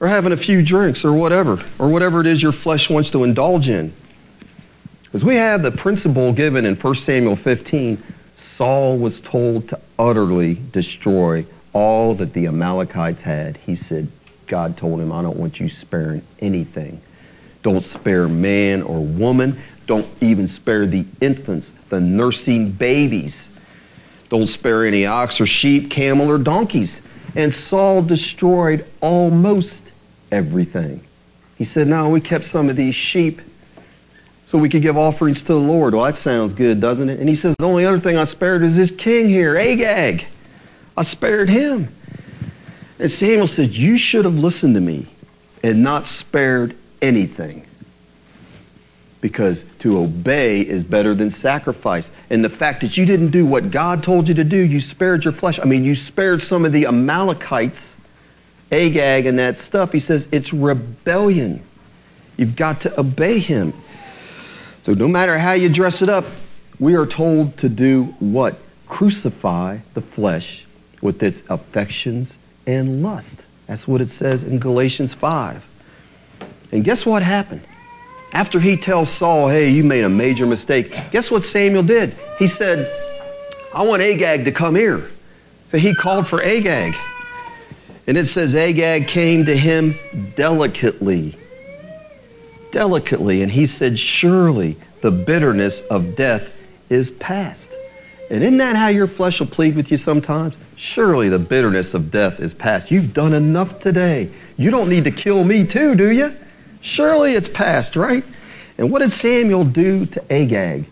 [0.00, 3.24] Or having a few drinks or whatever, or whatever it is your flesh wants to
[3.24, 3.94] indulge in.
[5.04, 8.02] Because we have the principle given in 1 Samuel 15
[8.34, 13.56] Saul was told to utterly destroy all that the Amalekites had.
[13.58, 14.08] He said,
[14.46, 17.00] God told him, I don't want you sparing anything.
[17.62, 19.60] Don't spare man or woman.
[19.86, 23.48] Don't even spare the infants, the nursing babies.
[24.28, 27.00] Don't spare any ox or sheep, camel or donkeys.
[27.34, 29.84] And Saul destroyed almost
[30.32, 31.06] everything.
[31.56, 33.40] He said, No, we kept some of these sheep
[34.46, 35.94] so we could give offerings to the Lord.
[35.94, 37.18] Well, that sounds good, doesn't it?
[37.18, 40.26] And he says, The only other thing I spared is this king here, Agag.
[40.96, 41.94] I spared him.
[42.98, 45.06] And Samuel said, You should have listened to me
[45.62, 47.66] and not spared anything.
[49.20, 52.10] Because to obey is better than sacrifice.
[52.30, 55.24] And the fact that you didn't do what God told you to do, you spared
[55.24, 55.58] your flesh.
[55.58, 57.94] I mean, you spared some of the Amalekites,
[58.70, 59.92] Agag, and that stuff.
[59.92, 61.62] He says, It's rebellion.
[62.36, 63.72] You've got to obey him.
[64.82, 66.26] So no matter how you dress it up,
[66.78, 68.56] we are told to do what?
[68.86, 70.64] Crucify the flesh
[71.00, 73.40] with its affections and lust.
[73.66, 75.64] That's what it says in Galatians 5.
[76.72, 77.62] And guess what happened?
[78.36, 82.14] After he tells Saul, hey, you made a major mistake, guess what Samuel did?
[82.38, 82.86] He said,
[83.74, 85.08] I want Agag to come here.
[85.70, 86.94] So he called for Agag.
[88.06, 89.94] And it says Agag came to him
[90.36, 91.36] delicately
[92.76, 93.40] delicately.
[93.40, 97.70] And he said, Surely the bitterness of death is past.
[98.30, 100.58] And isn't that how your flesh will plead with you sometimes?
[100.76, 102.90] Surely the bitterness of death is past.
[102.90, 104.28] You've done enough today.
[104.58, 106.36] You don't need to kill me too, do you?
[106.86, 108.22] Surely it's past, right?
[108.78, 110.84] And what did Samuel do to Agag?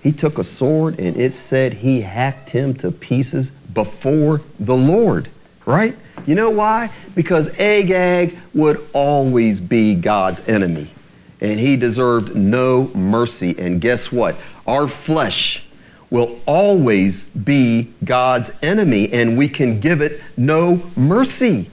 [0.00, 5.28] He took a sword and it said he hacked him to pieces before the Lord,
[5.66, 5.96] right?
[6.24, 6.90] You know why?
[7.16, 10.92] Because Agag would always be God's enemy.
[11.40, 13.56] And he deserved no mercy.
[13.58, 14.36] And guess what?
[14.68, 15.66] Our flesh
[16.10, 21.70] will always be God's enemy, and we can give it no mercy.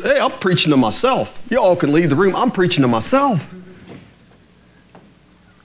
[0.00, 1.46] Hey, I'm preaching to myself.
[1.50, 2.36] Y'all can leave the room.
[2.36, 3.46] I'm preaching to myself.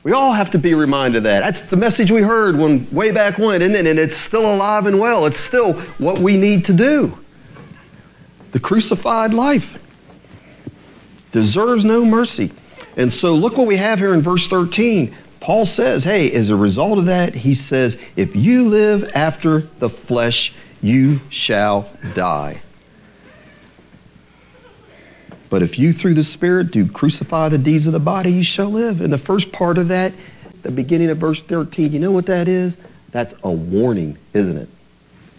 [0.04, 1.42] We all have to be reminded of that.
[1.42, 3.86] That's the message we heard when way back when, isn't it?
[3.86, 5.26] And it's still alive and well.
[5.26, 7.20] It's still what we need to do.
[8.52, 9.78] The crucified life
[11.32, 12.52] deserves no mercy.
[12.98, 15.16] And so look what we have here in verse 13.
[15.40, 19.90] Paul says, hey, as a result of that, he says, if you live after the
[19.90, 22.62] flesh, you shall die.
[25.52, 28.70] But if you through the Spirit do crucify the deeds of the body, you shall
[28.70, 29.02] live.
[29.02, 30.14] And the first part of that,
[30.64, 32.78] the beginning of verse 13, you know what that is?
[33.12, 34.70] That's a warning, isn't it?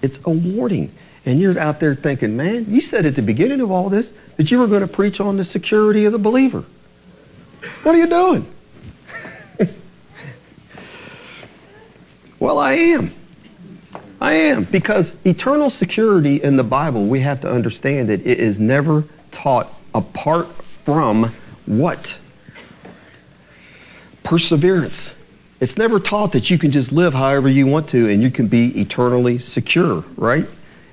[0.03, 0.92] It's a warning.
[1.25, 4.51] And you're out there thinking, man, you said at the beginning of all this that
[4.51, 6.66] you were going to preach on the security of the believer.
[7.83, 8.53] What are you doing?
[12.38, 13.14] well, I am.
[14.20, 14.64] I am.
[14.64, 19.72] Because eternal security in the Bible, we have to understand that it is never taught
[19.94, 21.33] apart from
[21.66, 22.16] what?
[24.22, 25.12] Perseverance.
[25.61, 28.48] It's never taught that you can just live however you want to and you can
[28.48, 30.46] be eternally secure, right?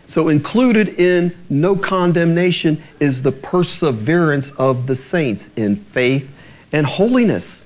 [0.07, 6.29] So, included in no condemnation is the perseverance of the saints in faith
[6.71, 7.63] and holiness.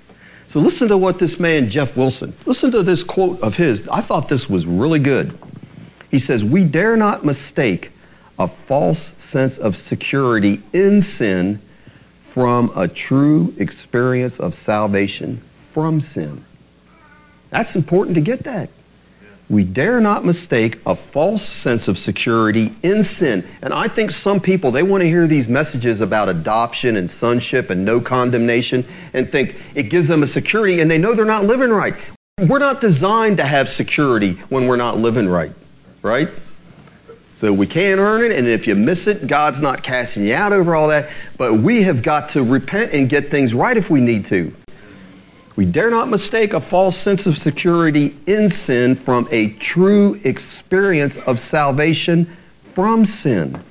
[0.50, 3.88] So, listen to what this man, Jeff Wilson, listen to this quote of his.
[3.88, 5.38] I thought this was really good.
[6.12, 7.93] He says, We dare not mistake
[8.40, 11.62] a false sense of security in sin
[12.30, 15.42] from a true experience of salvation
[15.72, 16.44] from sin.
[17.52, 18.70] That's important to get that.
[19.50, 23.48] We dare not mistake a false sense of security in sin.
[23.62, 27.70] And I think some people, they want to hear these messages about adoption and sonship
[27.70, 31.44] and no condemnation and think it gives them a security and they know they're not
[31.44, 31.94] living right.
[32.40, 35.52] We're not designed to have security when we're not living right,
[36.02, 36.30] right?
[37.44, 40.54] So we can earn it, and if you miss it, God's not casting you out
[40.54, 41.10] over all that.
[41.38, 44.56] But we have got to repent and get things right if we need to.
[45.58, 51.18] We dare not mistake a false sense of security in sin from a true experience
[51.18, 52.34] of salvation
[52.72, 53.62] from sin.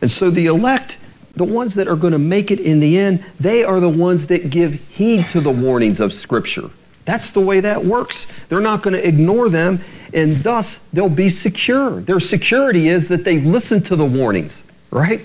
[0.00, 0.96] And so the elect,
[1.34, 4.28] the ones that are going to make it in the end, they are the ones
[4.28, 6.70] that give heed to the warnings of Scripture.
[7.06, 8.26] That's the way that works.
[8.48, 9.80] They're not going to ignore them,
[10.12, 12.00] and thus they'll be secure.
[12.00, 15.22] Their security is that they listen to the warnings, right?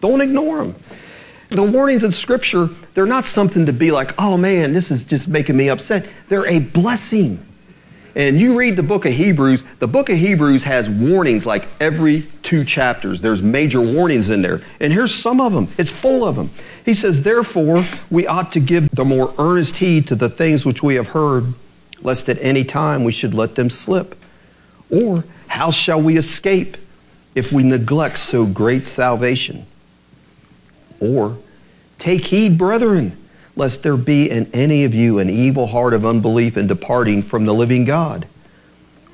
[0.00, 0.74] Don't ignore them.
[1.50, 5.28] The warnings in Scripture, they're not something to be like, oh man, this is just
[5.28, 6.06] making me upset.
[6.28, 7.44] They're a blessing.
[8.14, 12.22] And you read the book of Hebrews, the book of Hebrews has warnings like every
[12.42, 13.20] two chapters.
[13.20, 14.62] There's major warnings in there.
[14.80, 16.50] And here's some of them, it's full of them.
[16.84, 20.82] He says, Therefore, we ought to give the more earnest heed to the things which
[20.82, 21.54] we have heard,
[22.02, 24.16] lest at any time we should let them slip.
[24.90, 26.76] Or, how shall we escape
[27.34, 29.66] if we neglect so great salvation?
[31.00, 31.38] Or,
[31.98, 33.16] take heed, brethren,
[33.56, 37.46] lest there be in any of you an evil heart of unbelief in departing from
[37.46, 38.26] the living God.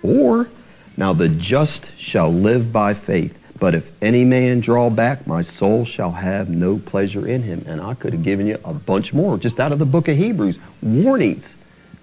[0.03, 0.49] Or,
[0.97, 3.37] now the just shall live by faith.
[3.59, 7.65] But if any man draw back, my soul shall have no pleasure in him.
[7.67, 10.17] And I could have given you a bunch more just out of the book of
[10.17, 10.59] Hebrews.
[10.83, 11.55] Warnings,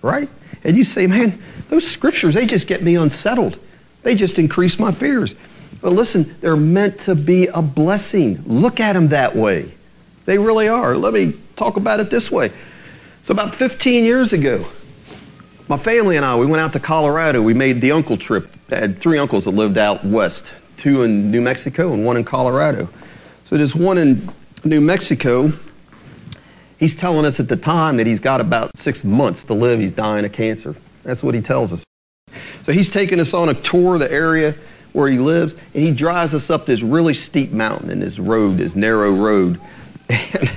[0.01, 0.29] right?
[0.63, 3.59] And you say, man, those scriptures, they just get me unsettled.
[4.01, 5.35] They just increase my fears.
[5.81, 8.43] But listen, they're meant to be a blessing.
[8.45, 9.71] Look at them that way.
[10.25, 10.95] They really are.
[10.95, 12.51] Let me talk about it this way.
[13.23, 14.65] So, about 15 years ago,
[15.67, 17.41] my family and I, we went out to Colorado.
[17.41, 18.49] We made the uncle trip.
[18.69, 20.51] I had three uncles that lived out west
[20.83, 22.89] two in New Mexico and one in Colorado.
[23.45, 24.29] So, this one in
[24.65, 25.49] New Mexico,
[26.77, 29.79] he's telling us at the time that he's got about six months to live.
[29.79, 30.75] He's dying of cancer.
[31.03, 31.85] That's what he tells us.
[32.63, 34.55] So, he's taking us on a tour of the area
[34.91, 38.57] where he lives, and he drives us up this really steep mountain in this road,
[38.57, 39.61] this narrow road.
[40.09, 40.51] And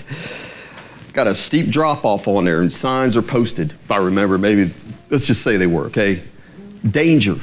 [1.12, 3.70] got a steep drop off on there, and signs are posted.
[3.70, 4.74] If I remember, maybe
[5.08, 6.20] let's just say they were, okay?
[6.90, 7.36] Danger.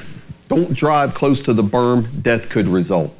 [0.54, 3.18] Don't drive close to the berm, death could result.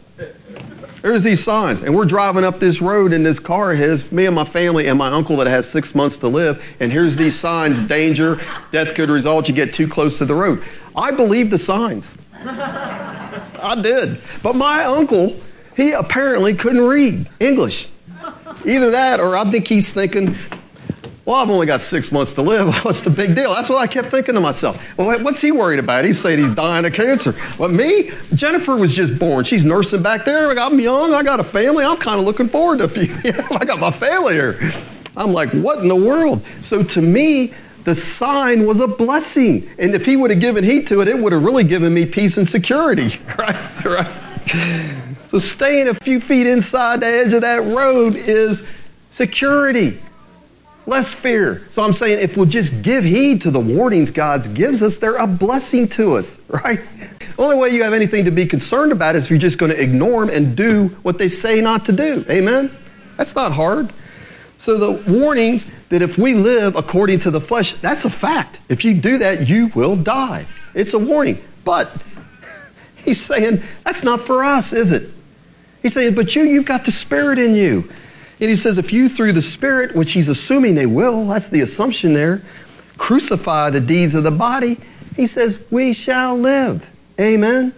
[1.02, 3.72] There's these signs, and we're driving up this road in this car.
[3.72, 6.64] His, me and my family, and my uncle that has six months to live.
[6.80, 8.40] And here's these signs: danger,
[8.72, 9.50] death could result.
[9.50, 10.64] You get too close to the road.
[10.96, 12.16] I believe the signs.
[12.36, 15.36] I did, but my uncle,
[15.76, 17.88] he apparently couldn't read English.
[18.64, 20.36] Either that, or I think he's thinking,
[21.26, 22.74] Well, I've only got six months to live.
[22.86, 23.54] What's the big deal?
[23.54, 24.82] That's what I kept thinking to myself.
[24.98, 26.04] Well, what's he worried about?
[26.04, 27.34] He's saying he's dying of cancer.
[27.58, 28.12] But me?
[28.34, 29.46] Jennifer was just born.
[29.46, 30.52] She's nursing back there.
[30.52, 31.14] I'm young.
[31.14, 31.86] I got a family.
[31.86, 33.16] I'm kind of looking forward to a few.
[33.52, 34.74] I got my family here.
[35.16, 36.46] I'm like, what in the world?
[36.62, 37.54] So to me,
[37.86, 39.70] the sign was a blessing.
[39.80, 42.06] And if he would have given heed to it, it would have really given me
[42.06, 43.20] peace and security.
[43.38, 43.86] Right?
[43.86, 44.08] Right?
[45.30, 48.64] So staying a few feet inside the edge of that road is
[49.12, 49.98] security
[50.86, 51.62] less fear.
[51.70, 55.18] So I'm saying if we'll just give heed to the warnings God gives us, they're
[55.18, 56.80] a blessing to us, right?
[57.20, 59.72] The only way you have anything to be concerned about is if you're just going
[59.72, 62.26] to ignore them and do what they say not to do.
[62.30, 62.72] Amen?
[63.18, 63.92] That's not hard.
[64.58, 68.60] So the warning that if we live according to the flesh, that's a fact.
[68.70, 70.46] If you do that, you will die.
[70.74, 71.44] It's a warning.
[71.64, 71.92] But
[72.96, 75.10] he's saying that's not for us, is it?
[75.82, 77.92] He's saying, but you, you've got the Spirit in you.
[78.44, 81.62] And he says, if you through the Spirit, which he's assuming they will, that's the
[81.62, 82.42] assumption there,
[82.98, 84.82] crucify the deeds of the body,
[85.16, 86.86] he says, we shall live.
[87.18, 87.74] Amen.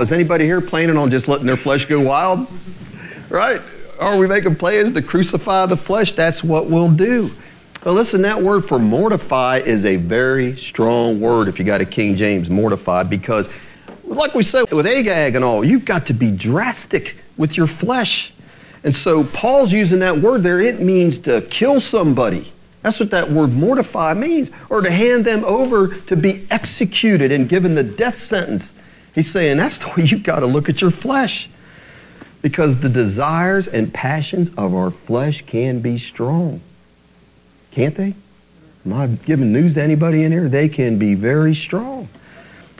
[0.00, 2.48] Is anybody here planning on just letting their flesh go wild?
[3.28, 3.60] Right?
[4.00, 6.10] Are we making plans to crucify the flesh?
[6.14, 7.30] That's what we'll do.
[7.84, 11.86] But listen, that word for mortify is a very strong word if you got a
[11.86, 13.48] King James, mortify, because
[14.02, 18.32] like we said with Agag and all, you've got to be drastic with your flesh.
[18.84, 20.60] And so Paul's using that word there.
[20.60, 22.52] It means to kill somebody.
[22.82, 27.48] That's what that word mortify means, or to hand them over to be executed and
[27.48, 28.72] given the death sentence.
[29.14, 31.48] He's saying that's the way you've got to look at your flesh.
[32.40, 36.60] Because the desires and passions of our flesh can be strong.
[37.70, 38.14] Can't they?
[38.84, 40.48] Am I giving news to anybody in here?
[40.48, 42.08] They can be very strong.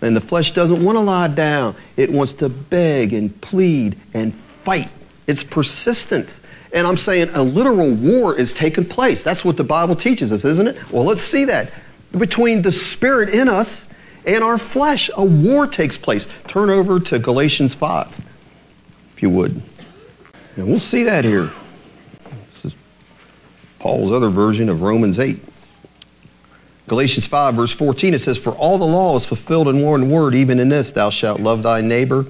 [0.01, 4.35] And the flesh doesn't want to lie down, it wants to beg and plead and
[4.35, 4.89] fight
[5.27, 6.41] it's persistence.
[6.73, 9.23] And I'm saying a literal war is taking place.
[9.23, 10.91] That's what the Bible teaches us, isn't it?
[10.91, 11.70] Well, let's see that.
[12.16, 13.85] Between the Spirit in us
[14.27, 16.27] and our flesh, a war takes place.
[16.47, 18.09] Turn over to Galatians 5,
[19.14, 19.62] if you would.
[20.57, 21.51] And we'll see that here.
[22.55, 22.75] This is
[23.79, 25.41] Paul's other version of Romans 8.
[26.89, 30.35] Galatians 5, verse 14, it says, For all the law is fulfilled in one word,
[30.35, 32.27] even in this, thou shalt love thy neighbor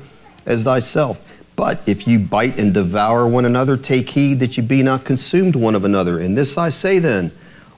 [0.47, 1.21] as thyself.
[1.57, 5.55] But if you bite and devour one another, take heed that you be not consumed
[5.55, 6.19] one of another.
[6.19, 7.31] And this I say then,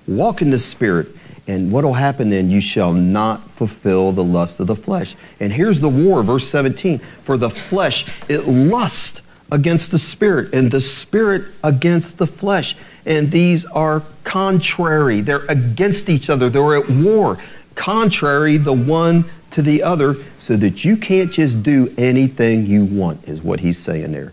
[0.07, 1.09] walk in the Spirit.
[1.47, 2.51] And what will happen then?
[2.51, 5.15] You shall not fulfill the lust of the flesh.
[5.41, 7.01] And here's the war, verse 17.
[7.25, 9.21] For the flesh, it lusts
[9.53, 12.77] against the Spirit, and the Spirit against the flesh.
[13.05, 15.21] And these are contrary.
[15.21, 16.49] They're against each other.
[16.49, 17.39] They're at war.
[17.75, 19.25] Contrary the one
[19.55, 23.79] to the other so that you can't just do anything you want, is what he's
[23.79, 24.33] saying there.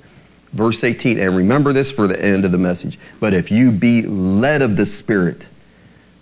[0.51, 2.97] Verse 18, and remember this for the end of the message.
[3.19, 5.45] But if you be led of the Spirit,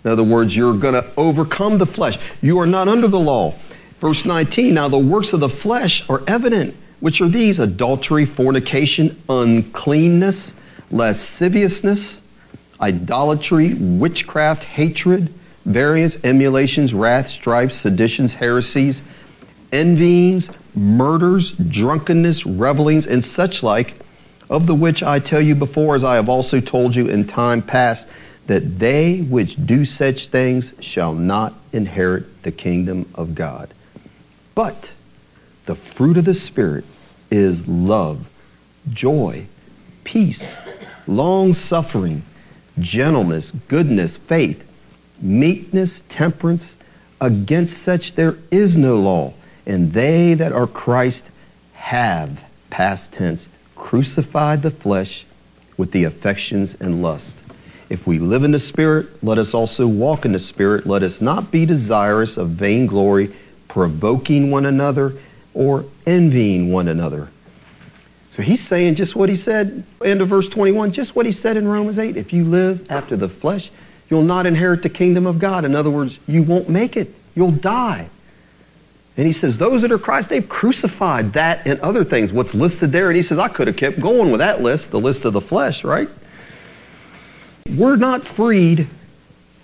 [0.04, 2.18] in other words, you're going to overcome the flesh.
[2.42, 3.54] You are not under the law.
[4.00, 9.20] Verse 19, now the works of the flesh are evident, which are these adultery, fornication,
[9.30, 10.54] uncleanness,
[10.90, 12.20] lasciviousness,
[12.82, 15.32] idolatry, witchcraft, hatred
[15.72, 19.02] variance, emulations, wrath, strife, seditions, heresies,
[19.72, 23.94] envyings, murders, drunkenness, revelings, and such like,
[24.48, 27.62] of the which I tell you before, as I have also told you in time
[27.62, 28.08] past,
[28.46, 33.72] that they which do such things shall not inherit the kingdom of God.
[34.56, 34.90] But
[35.66, 36.84] the fruit of the Spirit
[37.30, 38.28] is love,
[38.92, 39.46] joy,
[40.02, 40.58] peace,
[41.06, 42.24] long suffering,
[42.80, 44.66] gentleness, goodness, faith
[45.20, 46.76] meekness, temperance.
[47.20, 49.34] Against such there is no law.
[49.66, 51.30] And they that are Christ
[51.74, 55.24] have, past tense, crucified the flesh
[55.76, 57.38] with the affections and lust.
[57.88, 60.86] If we live in the Spirit, let us also walk in the Spirit.
[60.86, 63.34] Let us not be desirous of vainglory,
[63.66, 65.14] provoking one another,
[65.54, 67.28] or envying one another.
[68.30, 71.56] So he's saying just what he said, end of verse 21, just what he said
[71.56, 72.16] in Romans 8.
[72.16, 73.70] If you live after the flesh,
[74.10, 75.64] You'll not inherit the kingdom of God.
[75.64, 77.14] In other words, you won't make it.
[77.34, 78.08] You'll die.
[79.16, 82.90] And he says, those that are Christ, they've crucified that and other things, what's listed
[82.90, 83.08] there.
[83.08, 85.40] And he says, I could have kept going with that list, the list of the
[85.40, 86.08] flesh, right?
[87.76, 88.88] We're not freed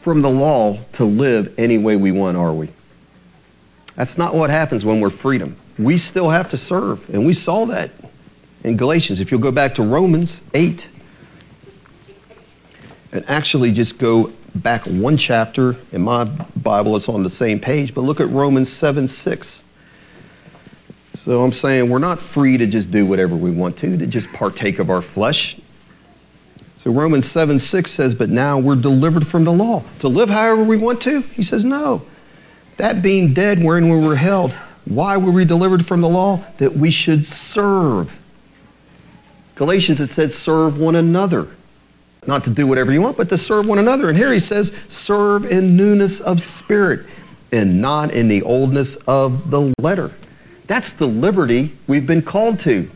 [0.00, 2.68] from the law to live any way we want, are we?
[3.96, 5.56] That's not what happens when we're freedom.
[5.78, 7.08] We still have to serve.
[7.12, 7.90] And we saw that
[8.62, 9.20] in Galatians.
[9.20, 10.88] If you'll go back to Romans 8,
[13.16, 15.76] and actually just go back one chapter.
[15.90, 19.62] In my Bible, it's on the same page, but look at Romans 7 6.
[21.16, 24.30] So I'm saying we're not free to just do whatever we want to, to just
[24.34, 25.56] partake of our flesh.
[26.76, 29.82] So Romans 7 6 says, But now we're delivered from the law.
[30.00, 31.22] To live however we want to?
[31.22, 32.06] He says, No.
[32.76, 34.52] That being dead wherein we were held,
[34.84, 36.44] why were we delivered from the law?
[36.58, 38.14] That we should serve.
[39.54, 41.48] Galatians, it said, serve one another.
[42.26, 44.08] Not to do whatever you want, but to serve one another.
[44.08, 47.06] And here he says, serve in newness of spirit
[47.52, 50.12] and not in the oldness of the letter.
[50.66, 52.90] That's the liberty we've been called to.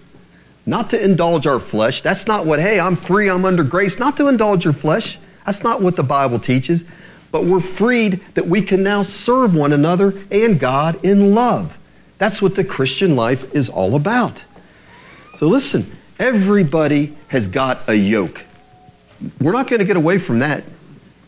[0.67, 2.03] Not to indulge our flesh.
[2.03, 3.99] That's not what, hey, I'm free, I'm under grace.
[3.99, 5.19] Not to indulge your flesh.
[5.47, 6.85] That's not what the Bible teaches.
[7.31, 11.77] But we're freed that we can now serve one another and God in love.
[12.19, 14.45] That's what the Christian life is all about.
[15.37, 18.45] So listen, everybody has got a yoke.
[19.41, 20.65] We're not going to get away from that.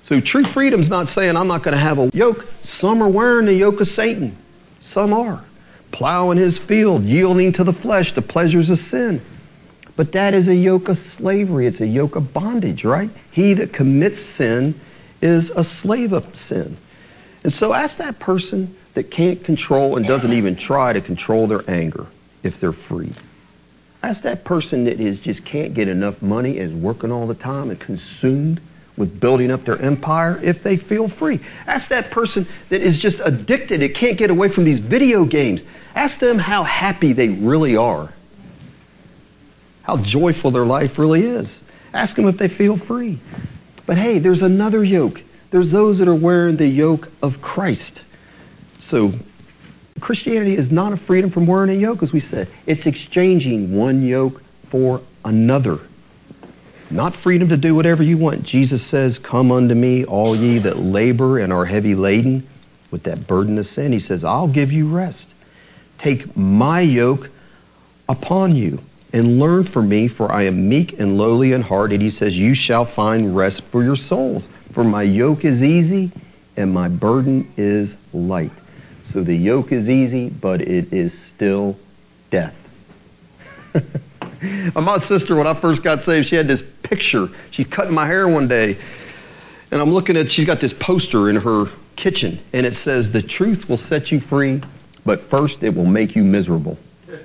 [0.02, 2.44] So true freedom's not saying I'm not going to have a yoke.
[2.62, 4.36] Some are wearing the yoke of Satan.
[4.80, 5.44] Some are.
[5.92, 9.20] Plowing his field, yielding to the flesh, the pleasures of sin.
[9.94, 11.66] But that is a yoke of slavery.
[11.66, 13.10] It's a yoke of bondage, right?
[13.30, 14.78] He that commits sin
[15.20, 16.76] is a slave of sin.
[17.44, 21.68] And so ask that person that can't control and doesn't even try to control their
[21.68, 22.06] anger
[22.42, 23.12] if they're free.
[24.02, 27.70] Ask that person that is just can't get enough money, is working all the time
[27.70, 28.60] and consumed
[28.96, 31.40] with building up their empire if they feel free.
[31.66, 35.64] Ask that person that is just addicted, it can't get away from these video games.
[35.94, 38.12] Ask them how happy they really are,
[39.84, 41.62] how joyful their life really is.
[41.94, 43.20] Ask them if they feel free.
[43.86, 45.22] But hey, there's another yoke.
[45.50, 48.02] There's those that are wearing the yoke of Christ.
[48.78, 49.12] So
[50.02, 52.48] Christianity is not a freedom from wearing a yoke, as we said.
[52.66, 55.78] It's exchanging one yoke for another.
[56.90, 58.42] Not freedom to do whatever you want.
[58.42, 62.46] Jesus says, Come unto me, all ye that labor and are heavy laden
[62.90, 63.92] with that burden of sin.
[63.92, 65.32] He says, I'll give you rest.
[65.98, 67.30] Take my yoke
[68.08, 68.80] upon you
[69.12, 71.92] and learn from me, for I am meek and lowly in heart.
[71.92, 74.48] And he says, You shall find rest for your souls.
[74.72, 76.10] For my yoke is easy
[76.56, 78.50] and my burden is light.
[79.12, 81.76] So the yoke is easy, but it is still
[82.30, 82.56] death.
[84.74, 87.28] my sister, when I first got saved, she had this picture.
[87.50, 88.78] She's cutting my hair one day,
[89.70, 93.20] and I'm looking at, she's got this poster in her kitchen, and it says, The
[93.20, 94.62] truth will set you free,
[95.04, 96.78] but first it will make you miserable.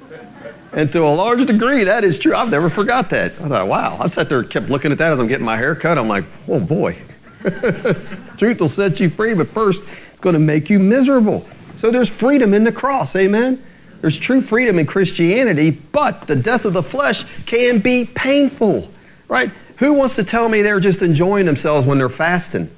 [0.73, 2.35] And to a large degree, that is true.
[2.35, 3.31] I've never forgot that.
[3.41, 3.97] I thought, wow.
[3.99, 5.97] I sat there and kept looking at that as I'm getting my hair cut.
[5.97, 6.97] I'm like, oh boy.
[8.37, 9.81] Truth will set you free, but first
[10.11, 11.47] it's going to make you miserable.
[11.77, 13.15] So there's freedom in the cross.
[13.15, 13.63] Amen.
[14.01, 18.91] There's true freedom in Christianity, but the death of the flesh can be painful,
[19.27, 19.49] right?
[19.77, 22.69] Who wants to tell me they're just enjoying themselves when they're fasting?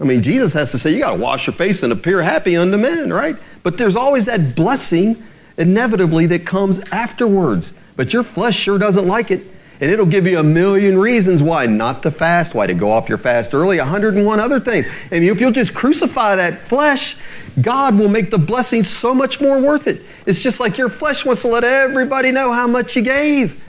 [0.00, 2.56] I mean, Jesus has to say, you got to wash your face and appear happy
[2.56, 3.36] unto men, right?
[3.62, 5.22] But there's always that blessing
[5.56, 7.72] inevitably that comes afterwards.
[7.96, 9.42] But your flesh sure doesn't like it.
[9.80, 13.08] And it'll give you a million reasons why not to fast, why to go off
[13.08, 14.86] your fast early, 101 other things.
[15.10, 17.16] And if you'll just crucify that flesh,
[17.60, 20.02] God will make the blessing so much more worth it.
[20.26, 23.62] It's just like your flesh wants to let everybody know how much you gave.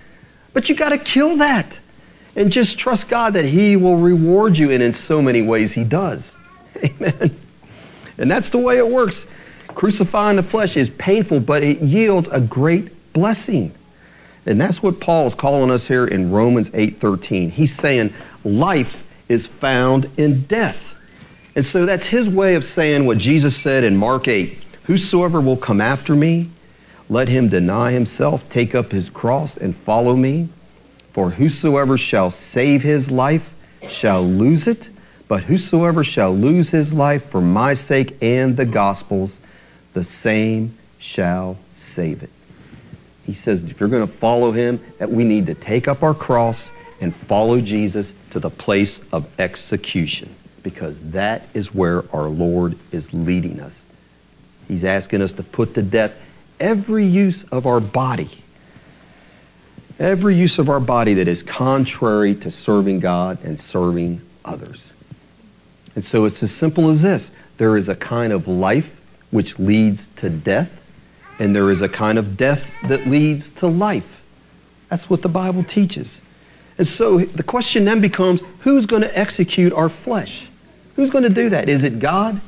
[0.53, 1.79] But you got to kill that
[2.35, 4.71] and just trust God that He will reward you.
[4.71, 6.35] And in so many ways, He does.
[6.83, 7.37] Amen.
[8.17, 9.25] And that's the way it works.
[9.67, 13.73] Crucifying the flesh is painful, but it yields a great blessing.
[14.45, 17.51] And that's what Paul is calling us here in Romans 8:13.
[17.51, 20.93] He's saying life is found in death.
[21.55, 25.57] And so that's his way of saying what Jesus said in Mark 8, whosoever will
[25.57, 26.49] come after me,
[27.09, 30.49] let him deny himself, take up his cross and follow me.
[31.13, 33.53] For whosoever shall save his life
[33.87, 34.89] shall lose it,
[35.27, 39.39] but whosoever shall lose his life for my sake and the gospel's
[39.93, 42.29] the same shall save it.
[43.25, 46.13] He says if you're going to follow him, that we need to take up our
[46.13, 46.71] cross
[47.01, 53.13] and follow Jesus to the place of execution because that is where our Lord is
[53.13, 53.83] leading us.
[54.67, 56.19] He's asking us to put to death
[56.59, 58.29] every use of our body.
[59.99, 64.89] Every use of our body that is contrary to serving God and serving others.
[65.95, 67.31] And so it's as simple as this.
[67.57, 68.99] There is a kind of life
[69.31, 70.81] which leads to death,
[71.39, 74.21] and there is a kind of death that leads to life.
[74.89, 76.21] That's what the Bible teaches.
[76.77, 80.47] And so the question then becomes who's going to execute our flesh?
[80.95, 81.69] Who's going to do that?
[81.69, 82.39] Is it God?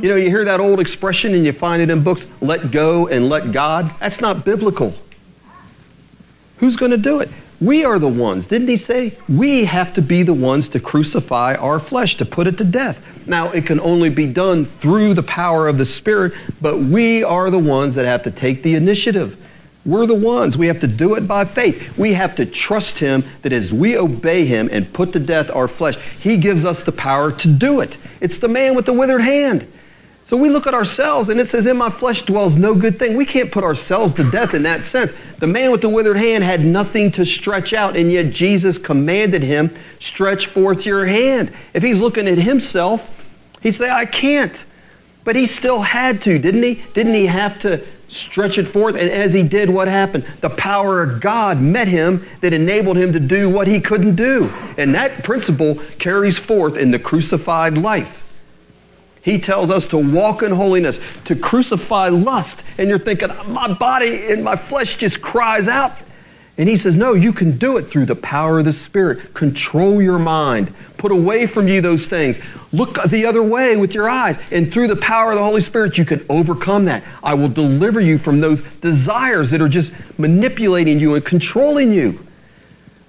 [0.00, 3.08] You know, you hear that old expression and you find it in books let go
[3.08, 3.90] and let God.
[3.98, 4.94] That's not biblical.
[6.58, 7.28] Who's going to do it?
[7.60, 8.46] We are the ones.
[8.46, 9.16] Didn't he say?
[9.28, 13.04] We have to be the ones to crucify our flesh, to put it to death.
[13.26, 17.50] Now, it can only be done through the power of the Spirit, but we are
[17.50, 19.40] the ones that have to take the initiative.
[19.86, 20.56] We're the ones.
[20.56, 21.96] We have to do it by faith.
[21.98, 25.68] We have to trust Him that as we obey Him and put to death our
[25.68, 27.98] flesh, He gives us the power to do it.
[28.20, 29.70] It's the man with the withered hand.
[30.26, 33.16] So we look at ourselves and it says, In my flesh dwells no good thing.
[33.16, 35.12] We can't put ourselves to death in that sense.
[35.38, 39.42] The man with the withered hand had nothing to stretch out, and yet Jesus commanded
[39.42, 41.52] him, Stretch forth your hand.
[41.74, 44.64] If he's looking at himself, he'd say, I can't.
[45.24, 46.82] But he still had to, didn't he?
[46.94, 48.94] Didn't he have to stretch it forth?
[48.94, 50.24] And as he did, what happened?
[50.40, 54.50] The power of God met him that enabled him to do what he couldn't do.
[54.78, 58.23] And that principle carries forth in the crucified life.
[59.24, 62.62] He tells us to walk in holiness, to crucify lust.
[62.76, 65.92] And you're thinking, my body and my flesh just cries out.
[66.58, 69.34] And he says, No, you can do it through the power of the Spirit.
[69.34, 70.72] Control your mind.
[70.98, 72.38] Put away from you those things.
[72.70, 74.38] Look the other way with your eyes.
[74.50, 77.02] And through the power of the Holy Spirit, you can overcome that.
[77.22, 82.24] I will deliver you from those desires that are just manipulating you and controlling you.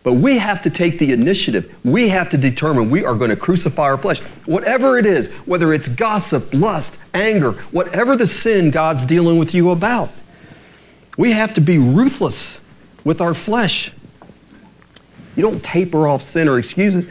[0.06, 1.76] But we have to take the initiative.
[1.84, 4.20] We have to determine we are going to crucify our flesh.
[4.46, 9.72] Whatever it is, whether it's gossip, lust, anger, whatever the sin God's dealing with you
[9.72, 10.12] about,
[11.18, 12.60] we have to be ruthless
[13.04, 13.92] with our flesh.
[15.36, 17.08] You don't taper off sin or excuse it.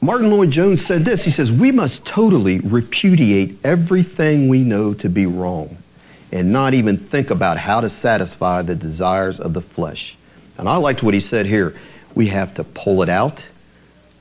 [0.00, 1.24] Martyn Lloyd-Jones said this.
[1.24, 5.76] He says, We must totally repudiate everything we know to be wrong
[6.32, 10.16] and not even think about how to satisfy the desires of the flesh.
[10.56, 11.76] And I liked what he said here.
[12.16, 13.44] We have to pull it out,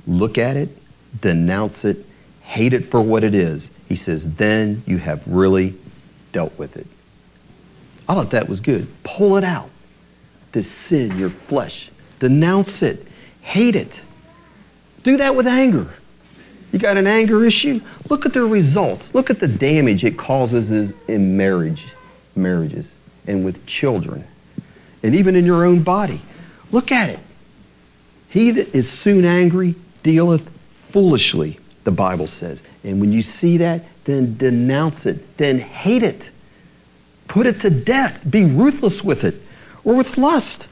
[0.05, 0.69] look at it,
[1.19, 2.05] denounce it,
[2.41, 3.71] hate it for what it is.
[3.87, 5.75] He says, then you have really
[6.33, 6.85] dealt with it.
[8.07, 8.87] I thought that was good.
[9.03, 9.69] Pull it out.
[10.51, 11.89] This sin, your flesh.
[12.19, 13.07] Denounce it.
[13.41, 14.01] Hate it.
[15.03, 15.93] Do that with anger.
[16.71, 17.79] You got an anger issue?
[18.09, 19.13] Look at the results.
[19.13, 20.69] Look at the damage it causes
[21.07, 21.87] in marriage,
[22.35, 22.93] marriages,
[23.25, 24.25] and with children,
[25.01, 26.21] and even in your own body.
[26.71, 27.19] Look at it.
[28.35, 30.51] He that is soon angry dealeth
[30.91, 32.61] foolishly, the Bible says.
[32.83, 36.31] And when you see that, then denounce it, then hate it.
[37.29, 38.21] Put it to death.
[38.29, 39.35] Be ruthless with it.
[39.85, 40.67] Or with lust.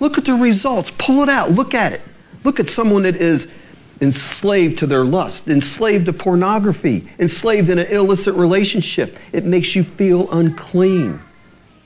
[0.00, 0.90] Look at the results.
[0.98, 1.52] Pull it out.
[1.52, 2.00] Look at it.
[2.42, 3.46] Look at someone that is
[4.00, 9.16] enslaved to their lust, enslaved to pornography, enslaved in an illicit relationship.
[9.32, 11.20] It makes you feel unclean.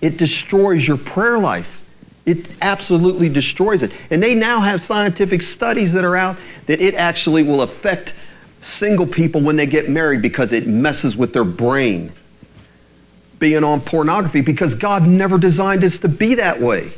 [0.00, 1.79] It destroys your prayer life.
[2.26, 3.92] It absolutely destroys it.
[4.10, 8.14] And they now have scientific studies that are out that it actually will affect
[8.62, 12.12] single people when they get married because it messes with their brain.
[13.38, 16.92] Being on pornography because God never designed us to be that way.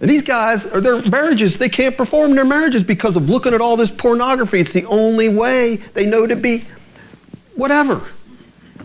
[0.00, 3.60] And these guys, or their marriages, they can't perform their marriages because of looking at
[3.60, 4.60] all this pornography.
[4.60, 6.64] It's the only way they know to be
[7.54, 8.02] whatever.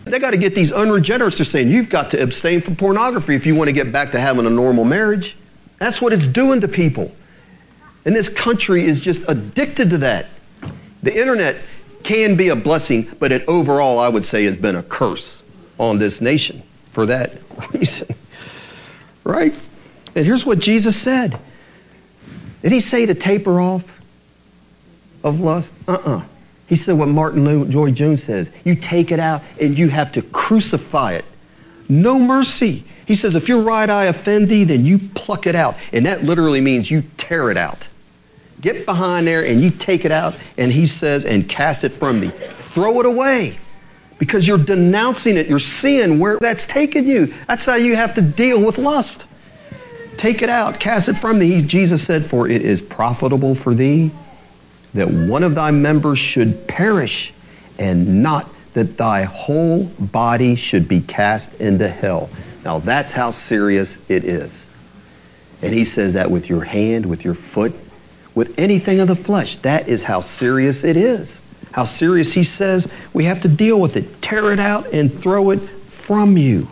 [0.06, 1.36] They got to get these unregenerates.
[1.36, 4.20] They're saying you've got to abstain from pornography if you want to get back to
[4.20, 5.36] having a normal marriage.
[5.78, 7.12] That's what it's doing to people.
[8.04, 10.26] And this country is just addicted to that.
[11.02, 11.56] The internet
[12.04, 15.42] can be a blessing, but it overall, I would say, has been a curse
[15.76, 17.32] on this nation for that
[17.72, 18.06] reason.
[19.24, 19.54] Right?
[20.14, 21.36] And here's what Jesus said
[22.62, 23.82] Did he say to taper off
[25.24, 25.74] of lust?
[25.88, 26.16] Uh uh-uh.
[26.18, 26.22] uh
[26.66, 31.12] He said what Martyn Lloyd-Jones says you take it out and you have to crucify
[31.12, 31.24] it.
[31.88, 32.84] No mercy.
[33.06, 35.76] He says, if your right eye offend thee, then you pluck it out.
[35.92, 37.86] And that literally means you tear it out.
[38.60, 42.20] Get behind there and you take it out, and he says, and cast it from
[42.20, 42.32] thee.
[42.58, 43.58] Throw it away
[44.18, 45.46] because you're denouncing it.
[45.46, 47.32] You're seeing where that's taken you.
[47.46, 49.24] That's how you have to deal with lust.
[50.16, 51.62] Take it out, cast it from thee.
[51.62, 54.10] Jesus said, For it is profitable for thee
[54.96, 57.32] that one of thy members should perish,
[57.78, 62.28] and not that thy whole body should be cast into hell.
[62.64, 64.66] Now that's how serious it is.
[65.62, 67.74] And he says that with your hand, with your foot,
[68.34, 69.56] with anything of the flesh.
[69.56, 71.40] That is how serious it is.
[71.72, 74.20] How serious he says we have to deal with it.
[74.22, 76.68] Tear it out and throw it from you.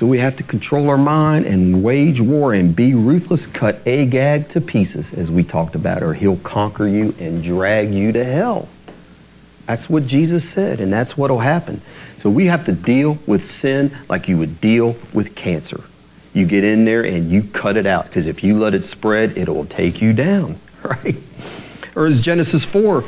[0.00, 4.48] So we have to control our mind and wage war and be ruthless, cut Agag
[4.48, 8.70] to pieces, as we talked about, or he'll conquer you and drag you to hell.
[9.66, 11.82] That's what Jesus said, and that's what will happen.
[12.16, 15.84] So we have to deal with sin like you would deal with cancer.
[16.32, 19.36] You get in there and you cut it out, because if you let it spread,
[19.36, 21.16] it will take you down, right?
[21.94, 23.02] Or as Genesis 4,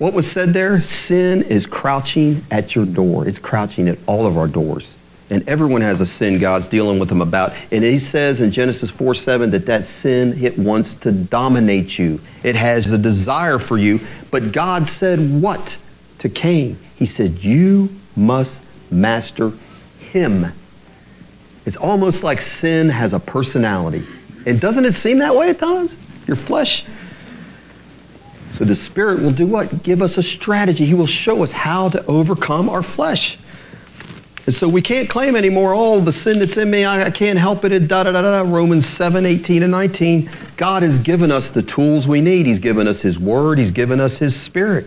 [0.00, 0.82] what was said there?
[0.82, 3.28] Sin is crouching at your door.
[3.28, 4.95] It's crouching at all of our doors.
[5.28, 7.52] And everyone has a sin God's dealing with them about.
[7.72, 12.20] And he says in Genesis 4 7 that that sin, it wants to dominate you.
[12.44, 14.00] It has a desire for you.
[14.30, 15.76] But God said what
[16.18, 16.78] to Cain?
[16.94, 19.52] He said, You must master
[19.98, 20.52] him.
[21.64, 24.06] It's almost like sin has a personality.
[24.46, 25.96] And doesn't it seem that way at times?
[26.28, 26.84] Your flesh.
[28.52, 29.82] So the Spirit will do what?
[29.82, 30.86] Give us a strategy.
[30.86, 33.38] He will show us how to overcome our flesh.
[34.46, 37.36] And so we can't claim anymore, oh, the sin that's in me, I, I can't
[37.38, 38.40] help it, da da da da.
[38.48, 40.30] Romans 7, 18 and 19.
[40.56, 42.46] God has given us the tools we need.
[42.46, 44.86] He's given us His Word, He's given us His Spirit.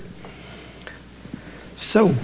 [1.76, 2.16] So,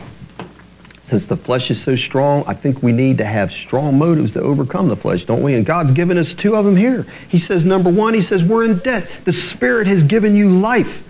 [1.03, 4.41] since the flesh is so strong, I think we need to have strong motives to
[4.41, 5.55] overcome the flesh, don't we?
[5.55, 7.05] And God's given us two of them here.
[7.27, 9.11] He says, number one, He says, we're in debt.
[9.25, 11.04] The Spirit has given you life.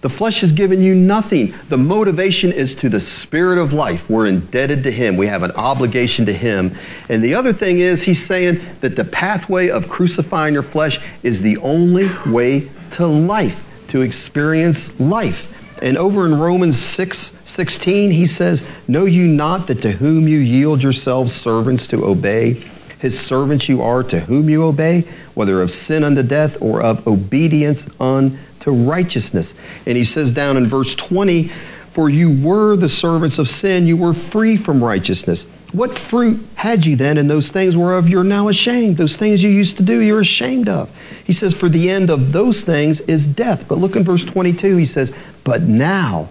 [0.00, 1.54] The flesh has given you nothing.
[1.68, 4.08] The motivation is to the Spirit of life.
[4.08, 5.16] We're indebted to Him.
[5.16, 6.74] We have an obligation to Him.
[7.10, 11.42] And the other thing is, He's saying that the pathway of crucifying your flesh is
[11.42, 15.54] the only way to life, to experience life.
[15.82, 20.38] And over in Romans 6 16, he says, Know you not that to whom you
[20.38, 22.62] yield yourselves servants to obey,
[22.98, 25.02] his servants you are to whom you obey,
[25.34, 28.36] whether of sin unto death or of obedience unto
[28.68, 29.54] righteousness.
[29.86, 31.50] And he says down in verse 20,
[31.92, 35.46] For you were the servants of sin, you were free from righteousness.
[35.72, 38.96] What fruit had you then in those things whereof you're now ashamed?
[38.96, 40.90] Those things you used to do, you're ashamed of.
[41.24, 43.68] He says, For the end of those things is death.
[43.68, 45.12] But look in verse 22, he says,
[45.44, 46.28] But now,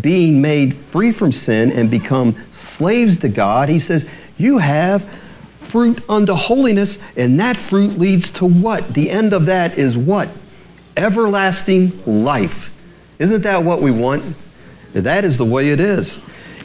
[0.00, 4.06] being made free from sin and become slaves to God, he says,
[4.38, 5.02] You have
[5.62, 8.94] fruit unto holiness, and that fruit leads to what?
[8.94, 10.28] The end of that is what?
[10.96, 12.74] Everlasting life.
[13.18, 14.24] Isn't that what we want?
[14.92, 16.18] That is the way it is.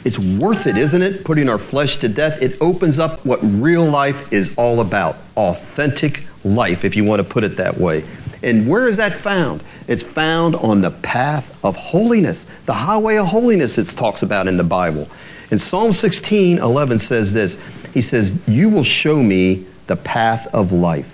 [0.04, 1.24] It's worth it, isn't it?
[1.24, 2.42] Putting our flesh to death.
[2.42, 7.28] It opens up what real life is all about authentic life, if you want to
[7.28, 8.04] put it that way.
[8.42, 9.62] And where is that found?
[9.86, 14.56] It's found on the path of holiness, the highway of holiness, it talks about in
[14.56, 15.08] the Bible.
[15.50, 17.58] And Psalm 16 11 says this
[17.94, 21.11] He says, You will show me the path of life.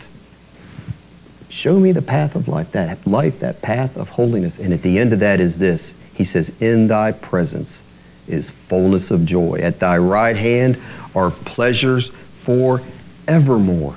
[1.59, 4.61] Show me the path of life, that life, that path of holiness.
[4.61, 7.83] And at the end of that is this He says, In thy presence
[8.29, 9.59] is fullness of joy.
[9.61, 10.81] At thy right hand
[11.17, 13.97] are pleasures forevermore.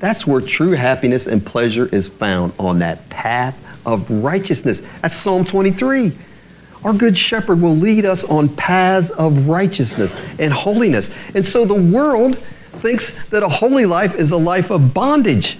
[0.00, 4.82] That's where true happiness and pleasure is found on that path of righteousness.
[5.00, 6.12] That's Psalm 23.
[6.84, 11.08] Our good shepherd will lead us on paths of righteousness and holiness.
[11.34, 15.56] And so the world thinks that a holy life is a life of bondage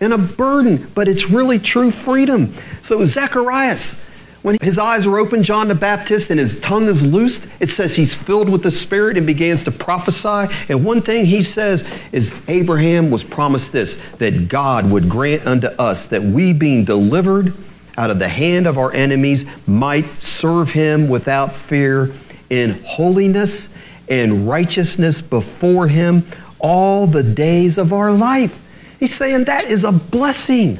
[0.00, 2.54] and a burden, but it's really true freedom.
[2.82, 3.94] So Zacharias,
[4.42, 7.94] when his eyes are open, John the Baptist, and his tongue is loosed, it says
[7.94, 10.52] he's filled with the Spirit and begins to prophesy.
[10.70, 15.66] And one thing he says is Abraham was promised this that God would grant unto
[15.66, 17.52] us that we, being delivered
[17.98, 22.10] out of the hand of our enemies, might serve him without fear
[22.48, 23.68] in holiness
[24.08, 26.24] and righteousness before him
[26.58, 28.56] all the days of our life.
[29.00, 30.78] He's saying that is a blessing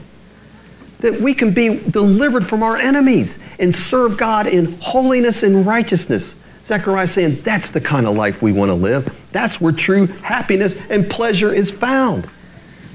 [0.99, 6.37] that we can be delivered from our enemies and serve God in holiness and righteousness.
[6.67, 9.13] Zechariah saying that's the kind of life we want to live.
[9.33, 12.29] That's where true happiness and pleasure is found.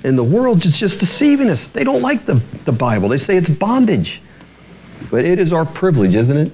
[0.03, 1.67] And the world is just deceiving us.
[1.69, 4.21] They don't like the, the Bible, they say it's bondage.
[5.09, 6.51] But it is our privilege, isn't it?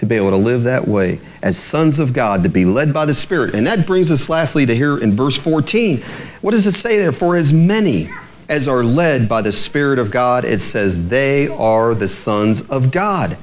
[0.00, 3.06] To be able to live that way as sons of God, to be led by
[3.06, 3.54] the Spirit.
[3.54, 6.02] And that brings us lastly to here in verse 14.
[6.40, 7.12] What does it say there?
[7.12, 8.10] For as many
[8.48, 12.90] as are led by the Spirit of God, it says they are the sons of
[12.90, 13.36] God.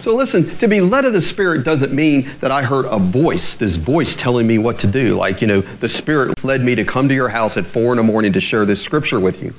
[0.00, 3.54] So listen, to be led of the Spirit doesn't mean that I heard a voice,
[3.54, 5.16] this voice telling me what to do.
[5.16, 7.98] Like, you know, the Spirit led me to come to your house at four in
[7.98, 9.54] the morning to share this scripture with you.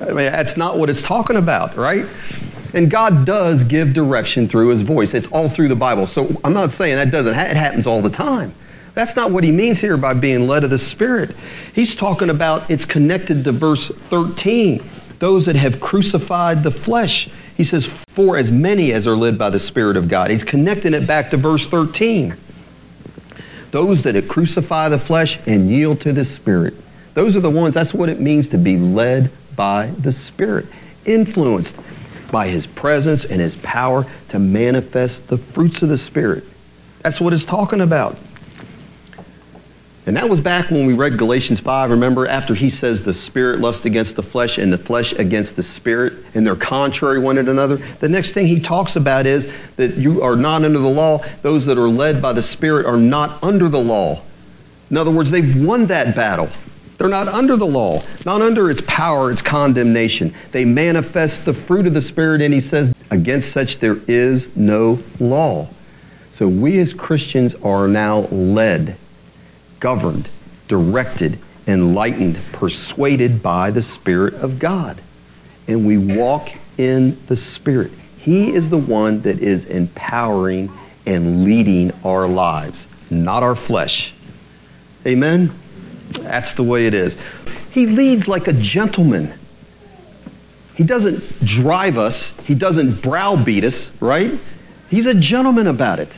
[0.00, 2.06] I mean, that's not what it's talking about, right?
[2.74, 5.14] And God does give direction through His voice.
[5.14, 6.06] It's all through the Bible.
[6.06, 8.52] So I'm not saying that doesn't, it happens all the time.
[8.94, 11.36] That's not what he means here by being led of the Spirit.
[11.74, 14.82] He's talking about it's connected to verse 13.
[15.18, 17.28] Those that have crucified the flesh.
[17.56, 20.30] He says, for as many as are led by the Spirit of God.
[20.30, 22.36] He's connecting it back to verse 13.
[23.72, 26.74] Those that crucify the flesh and yield to the Spirit.
[27.14, 30.66] Those are the ones, that's what it means to be led by the Spirit,
[31.04, 31.76] influenced
[32.34, 36.42] by His presence and His power to manifest the fruits of the Spirit.
[37.00, 38.18] That's what it's talking about.
[40.04, 41.92] And that was back when we read Galatians 5.
[41.92, 45.62] Remember, after he says the spirit lusts against the flesh and the flesh against the
[45.62, 47.76] spirit, and they're contrary one to another.
[47.76, 51.24] The next thing he talks about is that you are not under the law.
[51.42, 54.20] Those that are led by the spirit are not under the law.
[54.90, 56.50] In other words, they've won that battle.
[56.98, 60.34] They're not under the law, not under its power, its condemnation.
[60.52, 65.02] They manifest the fruit of the Spirit, and he says, against such there is no
[65.18, 65.68] law.
[66.32, 68.96] So we as Christians are now led
[69.80, 70.28] governed
[70.66, 75.00] directed, enlightened, persuaded by the Spirit of God.
[75.68, 77.92] And we walk in the Spirit.
[78.18, 80.72] He is the one that is empowering
[81.06, 84.14] and leading our lives, not our flesh.
[85.06, 85.52] Amen?
[86.20, 87.16] That's the way it is.
[87.70, 89.32] He leads like a gentleman.
[90.74, 94.32] He doesn't drive us, he doesn't browbeat us, right?
[94.90, 96.08] He's a gentleman about it.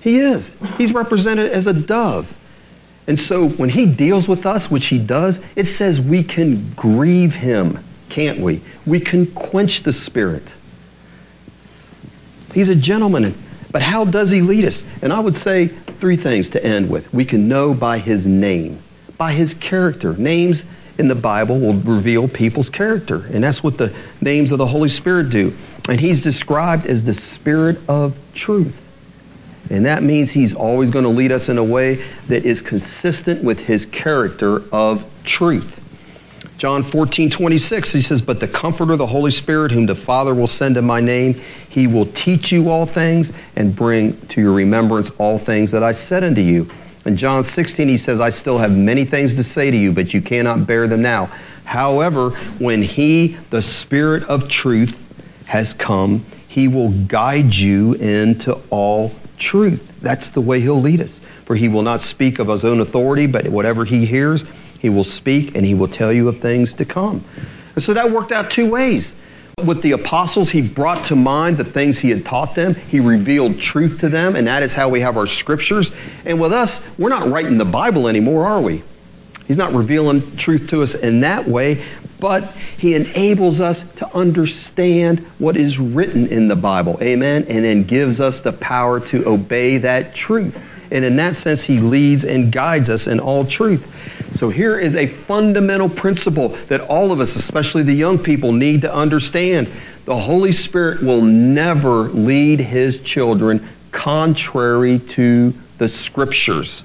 [0.00, 0.54] He is.
[0.76, 2.32] He's represented as a dove.
[3.06, 7.36] And so when he deals with us, which he does, it says we can grieve
[7.36, 7.78] him,
[8.08, 8.62] can't we?
[8.86, 10.54] We can quench the spirit.
[12.54, 13.34] He's a gentleman.
[13.72, 14.84] But how does he lead us?
[15.02, 17.12] And I would say three things to end with.
[17.12, 18.78] We can know by his name,
[19.16, 20.14] by his character.
[20.14, 20.64] Names
[20.98, 23.24] in the Bible will reveal people's character.
[23.32, 25.56] And that's what the names of the Holy Spirit do.
[25.88, 28.80] And he's described as the Spirit of truth.
[29.70, 33.42] And that means he's always going to lead us in a way that is consistent
[33.42, 35.80] with his character of truth.
[36.58, 40.46] John 14, 26, he says, But the Comforter, the Holy Spirit, whom the Father will
[40.46, 45.10] send in my name, he will teach you all things and bring to your remembrance
[45.18, 46.70] all things that I said unto you.
[47.04, 50.14] In John 16, he says, I still have many things to say to you, but
[50.14, 51.26] you cannot bear them now.
[51.64, 55.00] However, when he, the Spirit of truth,
[55.46, 60.00] has come, he will guide you into all truth.
[60.00, 61.20] That's the way he'll lead us.
[61.44, 64.44] For he will not speak of his own authority, but whatever he hears,
[64.78, 67.22] he will speak and he will tell you of things to come.
[67.74, 69.14] And so that worked out two ways.
[69.62, 72.74] With the apostles, he brought to mind the things he had taught them.
[72.74, 75.90] He revealed truth to them, and that is how we have our scriptures.
[76.26, 78.82] And with us, we're not writing the Bible anymore, are we?
[79.46, 81.82] He's not revealing truth to us in that way,
[82.20, 86.98] but he enables us to understand what is written in the Bible.
[87.00, 87.46] Amen.
[87.48, 90.62] And then gives us the power to obey that truth.
[90.90, 93.86] And in that sense, he leads and guides us in all truth.
[94.34, 98.82] So here is a fundamental principle that all of us, especially the young people, need
[98.82, 99.70] to understand.
[100.04, 106.82] The Holy Spirit will never lead his children contrary to the scriptures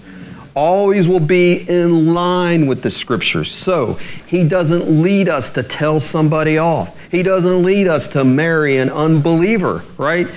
[0.60, 3.54] always will be in line with the scriptures.
[3.54, 3.94] So
[4.28, 6.98] he doesn't lead us to tell somebody off.
[7.12, 10.28] He doesn't lead us to marry an unbeliever, right?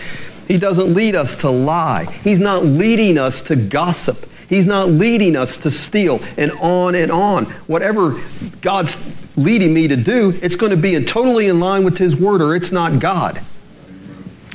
[0.47, 2.05] He doesn't lead us to lie.
[2.23, 4.29] He's not leading us to gossip.
[4.53, 7.47] He's not leading us to steal and on and on.
[7.67, 8.21] Whatever
[8.61, 8.99] God's
[9.35, 12.43] leading me to do, it's going to be in totally in line with His Word
[12.43, 13.41] or it's not God.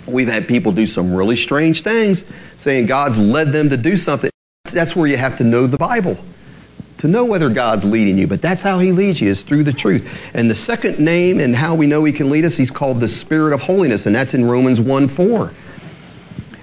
[0.06, 2.26] We've had people do some really strange things
[2.58, 4.30] saying God's led them to do something.
[4.66, 6.18] That's where you have to know the Bible
[7.00, 8.28] to know whether God's leading you.
[8.28, 10.08] But that's how He leads you, is through the truth.
[10.34, 13.08] And the second name and how we know He can lead us, He's called the
[13.08, 15.54] Spirit of Holiness, and that's in Romans 1 4.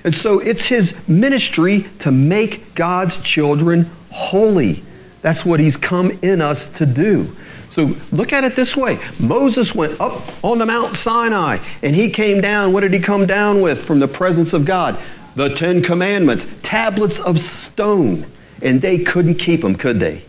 [0.05, 4.83] And so it's His ministry to make God's children holy.
[5.23, 7.35] That's what He's come in us to do.
[7.71, 12.09] So look at it this way Moses went up on the Mount Sinai, and he
[12.11, 12.73] came down.
[12.73, 14.97] What did he come down with from the presence of God?
[15.35, 18.27] the Ten Commandments, tablets of stone,
[18.63, 20.23] and they couldn't keep them, could they?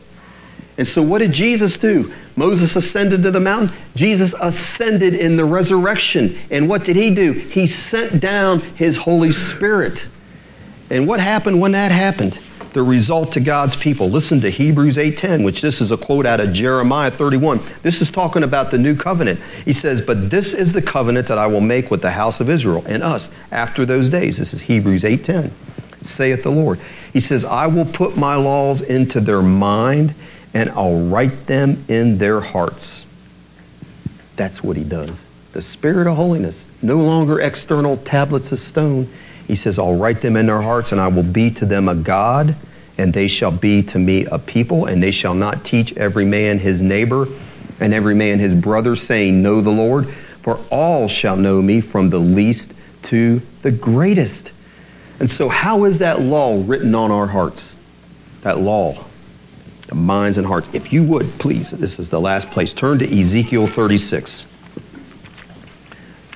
[0.78, 2.14] And so, what did Jesus do?
[2.36, 3.76] Moses ascended to the mountain.
[3.96, 6.38] Jesus ascended in the resurrection.
[6.52, 7.32] And what did he do?
[7.32, 10.08] He sent down his Holy Spirit.
[10.90, 12.40] And what happened when that happened?
[12.76, 14.10] the result to God's people.
[14.10, 17.62] Listen to Hebrews 8:10, which this is a quote out of Jeremiah 31.
[17.84, 19.40] This is talking about the new covenant.
[19.64, 22.50] He says, "But this is the covenant that I will make with the house of
[22.50, 25.52] Israel and us after those days." This is Hebrews 8:10.
[26.04, 26.80] Saith the Lord.
[27.14, 30.14] He says, "I will put my laws into their mind
[30.56, 33.06] and I'll write them in their hearts."
[34.36, 35.22] That's what he does.
[35.54, 39.08] The spirit of holiness, no longer external tablets of stone.
[39.48, 41.96] He says, I'll write them in their hearts, and I will be to them a
[41.96, 42.56] God,
[42.98, 46.60] and they shall be to me a people, and they shall not teach every man
[46.60, 47.28] his neighbor
[47.80, 50.08] and every man his brother, saying, Know the Lord,
[50.42, 54.52] for all shall know me from the least to the greatest.
[55.20, 57.76] And so, how is that law written on our hearts?
[58.42, 59.06] That law,
[59.94, 60.68] minds and hearts.
[60.74, 62.74] If you would, please, this is the last place.
[62.74, 64.46] Turn to Ezekiel 36.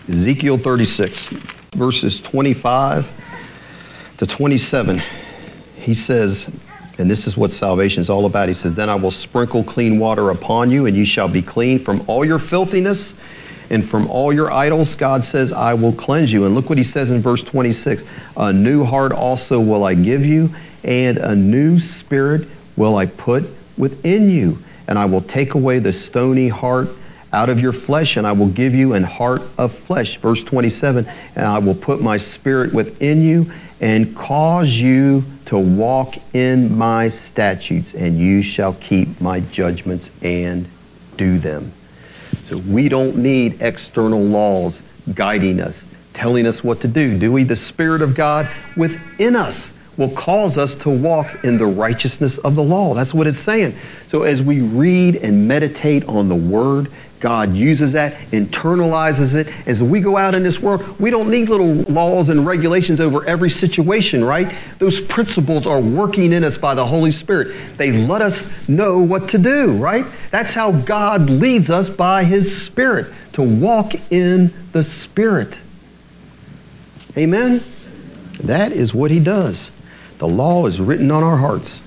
[0.08, 1.30] Ezekiel 36
[1.76, 3.10] verses 25
[4.18, 5.02] to 27,
[5.78, 6.50] he says,
[6.98, 8.50] and this is what salvation is all about.
[8.50, 11.80] He says, Then I will sprinkle clean water upon you, and you shall be clean
[11.80, 13.16] from all your filthiness
[13.70, 14.96] and from all your idols.
[14.96, 16.46] God says, I will cleanse you.
[16.46, 18.04] And look what he says in verse 26
[18.36, 22.50] A new heart also will I give you, and a new spirit
[22.80, 23.44] will I put
[23.78, 24.58] within you.
[24.88, 26.88] And I will take away the stony heart
[27.32, 30.18] out of your flesh, and I will give you an heart of flesh.
[30.18, 36.16] Verse 27 And I will put my spirit within you and cause you to walk
[36.34, 40.68] in my statutes, and you shall keep my judgments and
[41.18, 41.72] do them.
[42.46, 44.82] So we don't need external laws
[45.14, 47.44] guiding us, telling us what to do, do we?
[47.44, 52.56] The Spirit of God within us will cause us to walk in the righteousness of
[52.56, 52.94] the law.
[52.94, 53.78] That's what it's saying.
[54.08, 56.90] So as we read and meditate on the Word,
[57.20, 59.54] God uses that, internalizes it.
[59.68, 63.26] As we go out in this world, we don't need little laws and regulations over
[63.26, 64.56] every situation, right?
[64.78, 67.54] Those principles are working in us by the Holy Spirit.
[67.76, 70.06] They let us know what to do, right?
[70.32, 75.60] That's how God leads us by His Spirit, to walk in the Spirit.
[77.18, 77.62] Amen?
[78.40, 79.72] That is what He does.
[80.20, 81.82] The law is written on our hearts.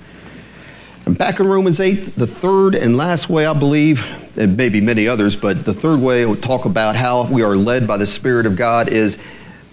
[1.05, 4.05] And back in Romans 8, the third and last way I believe,
[4.37, 7.87] and maybe many others, but the third way we talk about how we are led
[7.87, 9.17] by the Spirit of God is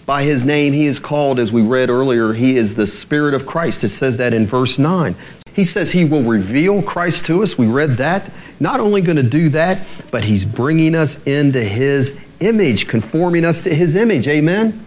[0.04, 3.46] by his name he is called, as we read earlier, he is the Spirit of
[3.46, 3.84] Christ.
[3.84, 5.14] It says that in verse 9.
[5.54, 7.56] He says he will reveal Christ to us.
[7.56, 8.30] We read that.
[8.58, 13.61] Not only going to do that, but he's bringing us into his image, conforming us
[13.62, 14.28] to his image.
[14.28, 14.84] Amen?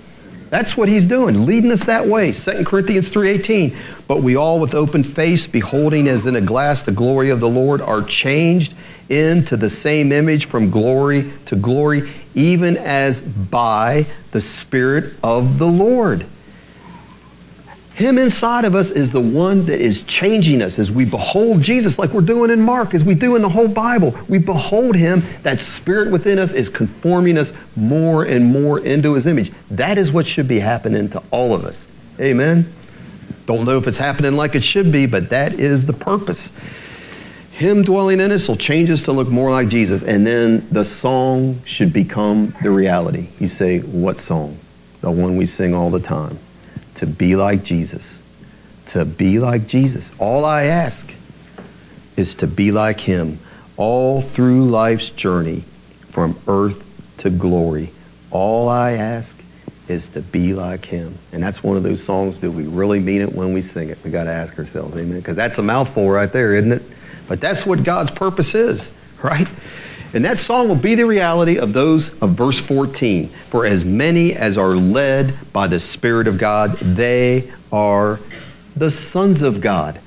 [0.53, 2.31] That's what he's doing, leading us that way.
[2.31, 3.75] 2 Corinthians 3:18.
[4.07, 7.49] But we all with open face beholding as in a glass the glory of the
[7.49, 8.75] Lord are changed
[9.09, 15.65] into the same image from glory to glory, even as by the spirit of the
[15.65, 16.23] Lord.
[17.95, 21.99] Him inside of us is the one that is changing us as we behold Jesus,
[21.99, 24.17] like we're doing in Mark, as we do in the whole Bible.
[24.27, 25.21] We behold Him.
[25.43, 29.51] That Spirit within us is conforming us more and more into His image.
[29.69, 31.85] That is what should be happening to all of us.
[32.19, 32.71] Amen.
[33.45, 36.51] Don't know if it's happening like it should be, but that is the purpose.
[37.51, 40.83] Him dwelling in us will change us to look more like Jesus, and then the
[40.83, 43.27] song should become the reality.
[43.39, 44.57] You say, What song?
[45.01, 46.39] The one we sing all the time
[47.03, 48.21] to be like Jesus.
[48.87, 50.09] To be like Jesus.
[50.19, 51.13] All I ask
[52.15, 53.39] is to be like Him
[53.75, 55.65] all through life's journey
[56.11, 56.81] from earth
[57.17, 57.91] to glory.
[58.31, 59.37] All I ask
[59.89, 61.17] is to be like Him.
[61.33, 63.97] And that's one of those songs, do we really mean it when we sing it?
[64.05, 65.19] We got to ask ourselves, amen?
[65.19, 66.83] Because that's a mouthful right there, isn't it?
[67.27, 68.91] But that's what God's purpose is,
[69.21, 69.49] right?
[70.13, 73.29] And that song will be the reality of those of verse 14.
[73.49, 78.19] For as many as are led by the Spirit of God, they are
[78.75, 79.99] the sons of God.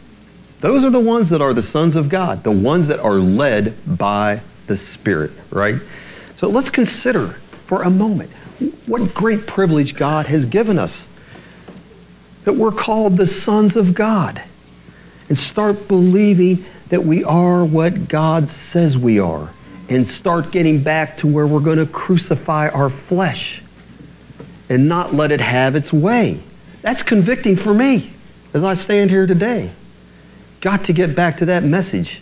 [0.61, 3.77] Those are the ones that are the sons of God, the ones that are led
[3.99, 5.75] by the Spirit, right?
[6.37, 7.29] So let's consider
[7.67, 8.31] for a moment
[8.87, 11.09] what great privilege God has given us
[12.45, 14.41] that we're called the sons of God
[15.29, 19.51] and start believing that we are what God says we are
[19.89, 23.63] and start getting back to where we're going to crucify our flesh
[24.69, 26.41] and not let it have its way.
[26.83, 28.13] That's convicting for me
[28.53, 29.71] as I stand here today.
[30.61, 32.21] Got to get back to that message.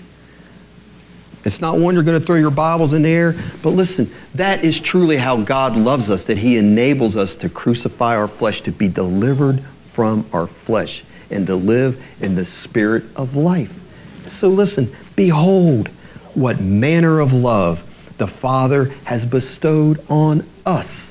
[1.44, 4.64] It's not one you're going to throw your Bibles in the air, but listen, that
[4.64, 8.72] is truly how God loves us, that He enables us to crucify our flesh, to
[8.72, 9.60] be delivered
[9.92, 13.72] from our flesh, and to live in the spirit of life.
[14.26, 15.90] So listen, behold,
[16.34, 17.82] what manner of love
[18.18, 21.10] the Father has bestowed on us,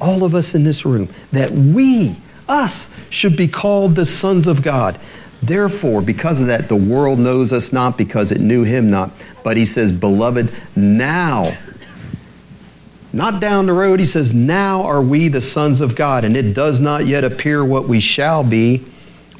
[0.00, 2.16] all of us in this room, that we,
[2.48, 4.98] us, should be called the sons of God.
[5.42, 9.10] Therefore, because of that, the world knows us not because it knew him not.
[9.42, 11.56] But he says, Beloved, now,
[13.12, 16.54] not down the road, he says, Now are we the sons of God, and it
[16.54, 18.84] does not yet appear what we shall be,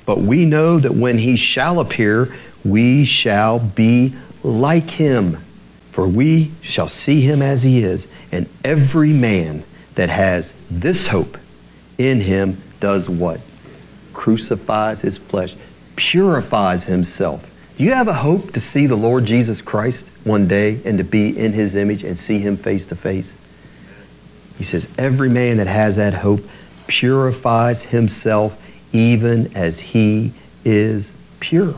[0.07, 4.15] but we know that when he shall appear, we shall be
[4.45, 5.39] like him.
[5.91, 9.65] For we shall see him as he is, and every man
[9.95, 11.39] that has this hope
[11.99, 13.41] in him does what?
[14.13, 15.55] Crucifies his flesh,
[15.97, 17.51] purifies himself.
[17.77, 21.05] Do you have a hope to see the Lord Jesus Christ one day and to
[21.05, 23.35] be in his image and see him face to face?
[24.59, 26.41] He says, Every man that has that hope
[26.87, 28.61] purifies himself
[28.93, 30.33] even as he
[30.65, 31.75] is pure.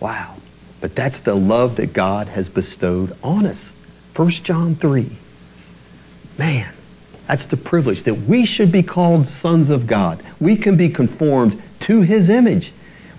[0.00, 0.39] Wow.
[0.80, 3.72] But that's the love that God has bestowed on us.
[4.16, 5.10] 1 John 3.
[6.38, 6.72] Man,
[7.26, 10.22] that's the privilege that we should be called sons of God.
[10.40, 12.72] We can be conformed to his image.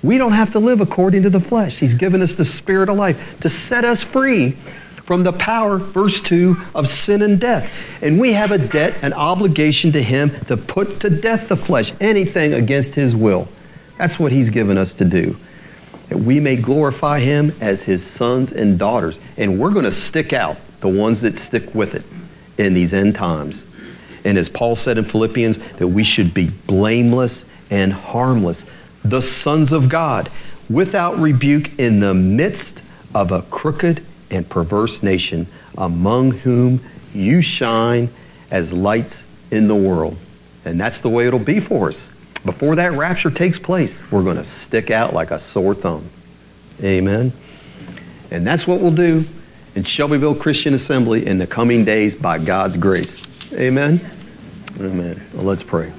[0.04, 1.78] We don't have to live according to the flesh.
[1.78, 4.52] He's given us the spirit of life to set us free
[5.06, 7.72] from the power, verse 2, of sin and death.
[8.02, 11.92] And we have a debt, an obligation to him to put to death the flesh,
[12.00, 13.48] anything against his will.
[13.98, 15.38] That's what he's given us to do
[16.12, 19.18] that we may glorify him as his sons and daughters.
[19.38, 22.04] And we're going to stick out, the ones that stick with it
[22.58, 23.66] in these end times.
[24.26, 28.66] And as Paul said in Philippians, that we should be blameless and harmless,
[29.06, 30.30] the sons of God,
[30.70, 32.82] without rebuke in the midst
[33.16, 35.48] of a crooked and perverse nation,
[35.78, 36.82] among whom
[37.14, 38.10] you shine
[38.52, 40.18] as lights in the world.
[40.66, 42.06] And that's the way it'll be for us.
[42.44, 46.10] Before that rapture takes place, we're going to stick out like a sore thumb.
[46.84, 47.32] Amen.
[48.32, 49.26] And that's what we'll do
[49.76, 53.22] in Shelbyville Christian Assembly in the coming days by God's grace.
[53.54, 54.02] Amen.
[54.80, 55.22] Amen.
[55.34, 55.92] Well, let's pray.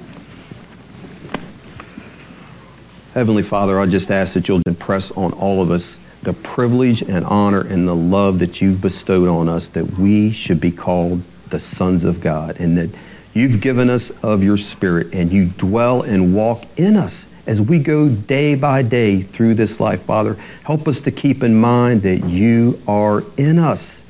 [3.13, 7.23] Heavenly Father, I just ask that you'll impress on all of us the privilege and
[7.25, 11.59] honor and the love that you've bestowed on us that we should be called the
[11.59, 12.89] sons of God and that
[13.33, 17.79] you've given us of your spirit and you dwell and walk in us as we
[17.79, 20.01] go day by day through this life.
[20.03, 24.01] Father, help us to keep in mind that you are in us,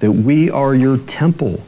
[0.00, 1.62] that we are your temple,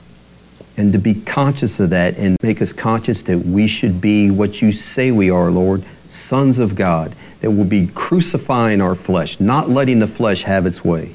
[0.77, 4.63] and to be conscious of that and make us conscious that we should be what
[4.63, 9.69] you say we are, Lord, sons of God, that will be crucifying our flesh, not
[9.69, 11.15] letting the flesh have its way.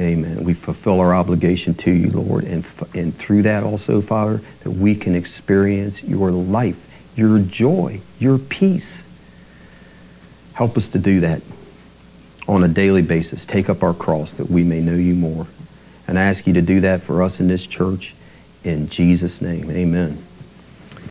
[0.00, 0.44] Amen.
[0.44, 4.94] We fulfill our obligation to you, Lord, and, and through that also, Father, that we
[4.94, 6.78] can experience your life,
[7.14, 9.04] your joy, your peace.
[10.54, 11.42] Help us to do that
[12.48, 13.44] on a daily basis.
[13.44, 15.46] Take up our cross that we may know you more.
[16.08, 18.14] And I ask you to do that for us in this church.
[18.64, 20.24] In Jesus' name, amen.